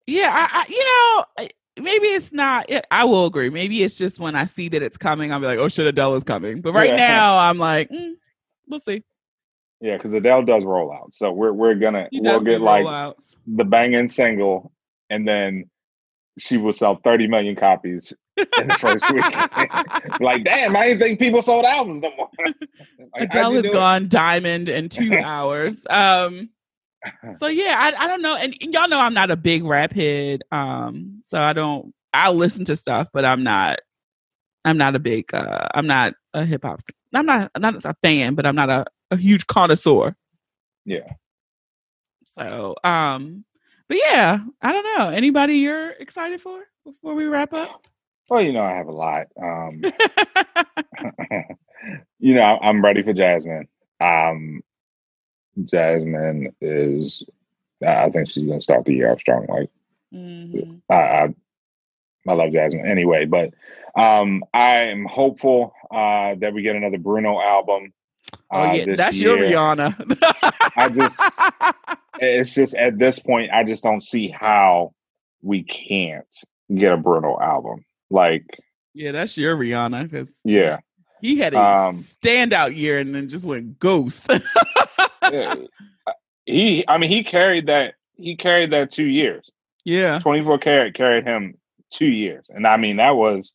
[0.06, 0.86] yeah, I, I, you
[1.44, 2.70] know, maybe it's not.
[2.92, 3.50] I will agree.
[3.50, 6.16] Maybe it's just when I see that it's coming, I'll be like, oh shit, Adele
[6.16, 6.62] is coming.
[6.62, 6.96] But right yeah.
[7.08, 8.14] now, I'm like, mm,
[8.68, 9.04] we'll see.
[9.82, 13.16] Yeah, because Adele does roll out, so we're we're gonna we'll get like
[13.46, 14.72] the banging single,
[15.10, 15.70] and then
[16.38, 19.24] she will sell 30 million copies in the first week.
[20.20, 22.30] like, damn, I didn't think people sold albums no more.
[22.46, 24.10] like, Adele has gone it?
[24.10, 25.78] diamond in two hours.
[25.90, 26.50] Um,
[27.38, 29.94] so yeah, I, I don't know, and, and y'all know I'm not a big rap
[29.94, 31.94] head, um, so I don't.
[32.14, 33.80] I'll listen to stuff, but I'm not.
[34.66, 35.34] I'm not a big.
[35.34, 36.82] Uh, I'm not a hip hop.
[37.14, 40.16] I'm not not a fan, but I'm not a, a huge connoisseur.
[40.86, 41.14] Yeah.
[42.26, 43.46] So, um,
[43.88, 45.10] but yeah, I don't know.
[45.10, 47.88] Anybody you're excited for before we wrap up?
[48.30, 49.28] Well, you know, I have a lot.
[49.42, 49.82] Um,
[52.20, 53.68] you know, I'm ready for Jazmine.
[54.00, 54.62] Um,
[55.60, 57.24] Jazmine is,
[57.86, 59.46] I think she's going to start the year off strong.
[59.48, 59.70] Like,
[60.14, 60.78] mm-hmm.
[60.90, 61.34] I, I,
[62.28, 63.54] I, love Jazmine anyway, but
[63.96, 67.94] um, I'm hopeful uh, that we get another Bruno album.
[68.52, 69.38] Oh uh, yeah, that's year.
[69.38, 70.18] your Rihanna.
[70.78, 71.22] I just,
[72.20, 74.94] it's just at this point, I just don't see how
[75.42, 76.26] we can't
[76.74, 77.86] get a Bruno album.
[78.10, 78.46] Like,
[78.94, 80.04] yeah, that's your Rihanna.
[80.04, 80.80] Because yeah,
[81.22, 84.30] he had a um, standout year and then just went ghost.
[85.32, 85.56] yeah.
[86.46, 87.96] He, I mean, he carried that.
[88.16, 89.52] He carried that two years.
[89.84, 91.56] Yeah, twenty four carat carried him
[91.92, 93.52] two years, and I mean that was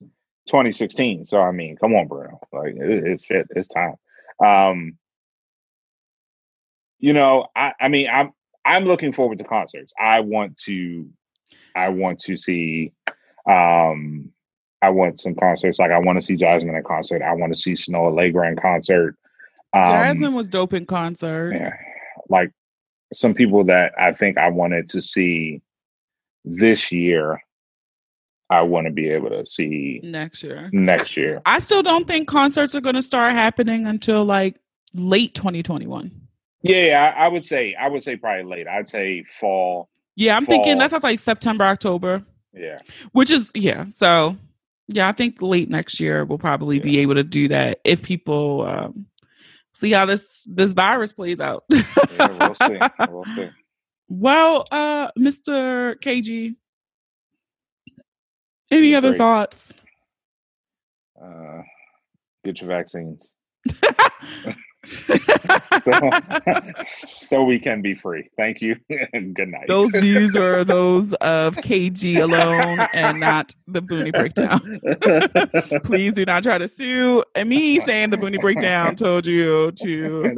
[0.48, 1.26] 2016.
[1.26, 2.40] So I mean, come on, Bruno.
[2.52, 3.46] Like it, it's shit.
[3.50, 3.94] It's time.
[4.44, 4.98] Um,
[6.98, 8.32] you know, I, I mean, I'm
[8.64, 9.92] I'm looking forward to concerts.
[10.00, 11.08] I want to,
[11.74, 12.92] I want to see
[13.46, 14.30] um
[14.82, 15.78] I want some concerts.
[15.78, 17.22] Like I want to see Jazmine in concert.
[17.22, 19.16] I want to see Snoh Aalegra in concert.
[19.72, 21.52] Um, Jazmine was dope in concert.
[21.54, 21.72] Yeah,
[22.28, 22.52] like
[23.12, 25.62] some people that I think I wanted to see
[26.44, 27.42] this year.
[28.52, 30.68] I want to be able to see next year.
[30.72, 31.40] Next year.
[31.46, 34.56] I still don't think concerts are going to start happening until like
[34.94, 36.10] late 2021.
[36.62, 38.68] Yeah, I, I, would say I would say probably late.
[38.68, 39.88] I'd say fall.
[40.14, 40.56] Yeah, I'm fall.
[40.56, 42.22] thinking that's like September, October.
[42.52, 42.78] Yeah.
[43.12, 43.88] Which is yeah.
[43.88, 44.36] So
[44.88, 46.82] yeah, I think late next year we'll probably yeah.
[46.82, 49.06] be able to do that if people um,
[49.72, 51.64] see how this this virus plays out.
[51.70, 51.82] yeah,
[52.38, 52.78] we'll see.
[53.10, 53.50] We'll see.
[54.08, 55.96] Well, uh, Mr.
[56.00, 56.56] KG,
[58.72, 59.18] any other great.
[59.18, 59.74] thoughts?
[61.22, 61.62] Uh,
[62.44, 63.28] get your vaccines.
[64.84, 66.10] so,
[66.84, 68.28] so we can be free.
[68.36, 68.76] Thank you
[69.12, 69.68] and good night.
[69.68, 74.80] Those views are those of KG alone and not the Boonie Breakdown.
[75.84, 77.22] Please do not try to sue.
[77.34, 80.34] And me saying the Boonie Breakdown told you to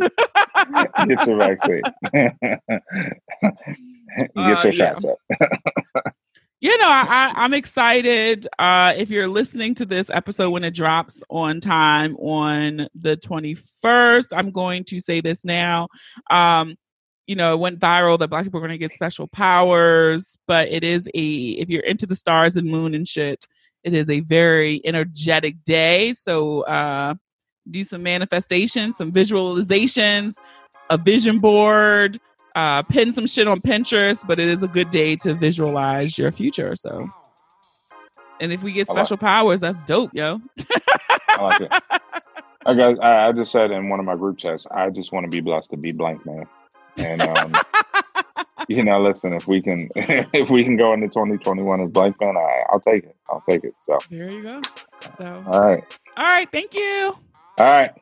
[1.07, 1.83] get your vaccine.
[2.13, 2.51] get
[4.37, 4.99] uh, your yeah.
[4.99, 6.15] shots up
[6.65, 8.49] you know, I, I, am excited.
[8.59, 14.29] Uh, if you're listening to this episode when it drops on time on the 21st,
[14.35, 15.89] I'm going to say this now.
[16.31, 16.77] Um,
[17.27, 20.69] you know, it went viral that black people are going to get special powers, but
[20.69, 23.45] it is a, if you're into the stars and moon and shit,
[23.83, 26.15] it is a very energetic day.
[26.15, 27.15] So, uh,
[27.71, 30.37] do some manifestations, some visualizations,
[30.89, 32.19] a vision board,
[32.55, 36.33] uh, pin some shit on Pinterest, but it is a good day to visualize your
[36.33, 36.77] future.
[36.77, 37.09] So,
[38.41, 40.41] and if we get special like powers, that's dope, yo.
[41.29, 41.73] I like it.
[42.67, 43.03] I got.
[43.03, 45.71] I, just said in one of my group chats, I just want to be blessed
[45.71, 46.47] to be blank, man.
[46.97, 47.53] And um,
[48.69, 52.65] you know, listen, if we can, if we can go into 2021 as Blankman, I,
[52.73, 53.17] I'll take it.
[53.29, 53.75] I'll take it.
[53.83, 54.61] So there you go.
[55.19, 55.85] So all right,
[56.17, 56.51] all right.
[56.51, 57.17] Thank you.
[57.59, 57.93] All right.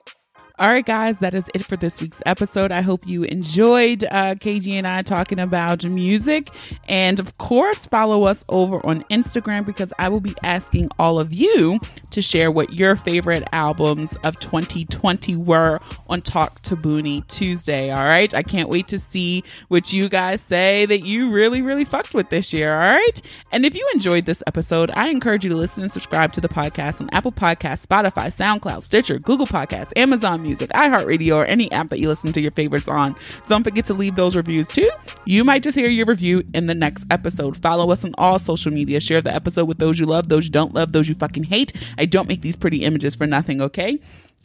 [0.62, 2.70] All right, guys, that is it for this week's episode.
[2.70, 6.50] I hope you enjoyed uh, KG and I talking about music.
[6.88, 11.32] And of course, follow us over on Instagram because I will be asking all of
[11.32, 11.80] you
[12.12, 17.90] to share what your favorite albums of 2020 were on Talk to Boonie Tuesday.
[17.90, 18.32] All right.
[18.32, 22.28] I can't wait to see what you guys say that you really, really fucked with
[22.28, 22.72] this year.
[22.72, 23.20] All right.
[23.50, 26.48] And if you enjoyed this episode, I encourage you to listen and subscribe to the
[26.48, 30.51] podcast on Apple Podcasts, Spotify, SoundCloud, Stitcher, Google Podcasts, Amazon Music.
[30.53, 33.16] Music, iHeartRadio, or any app that you listen to your favorites on.
[33.46, 34.90] Don't forget to leave those reviews too.
[35.24, 37.57] You might just hear your review in the next episode.
[37.57, 39.00] Follow us on all social media.
[39.00, 41.72] Share the episode with those you love, those you don't love, those you fucking hate.
[41.96, 43.98] I don't make these pretty images for nothing, okay?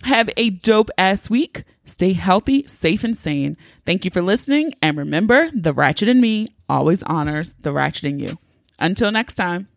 [0.03, 1.63] Have a dope ass week.
[1.83, 3.57] Stay healthy, safe, and sane.
[3.85, 4.71] Thank you for listening.
[4.81, 8.37] And remember, the ratchet in me always honors the ratchet in you.
[8.79, 9.67] Until next time.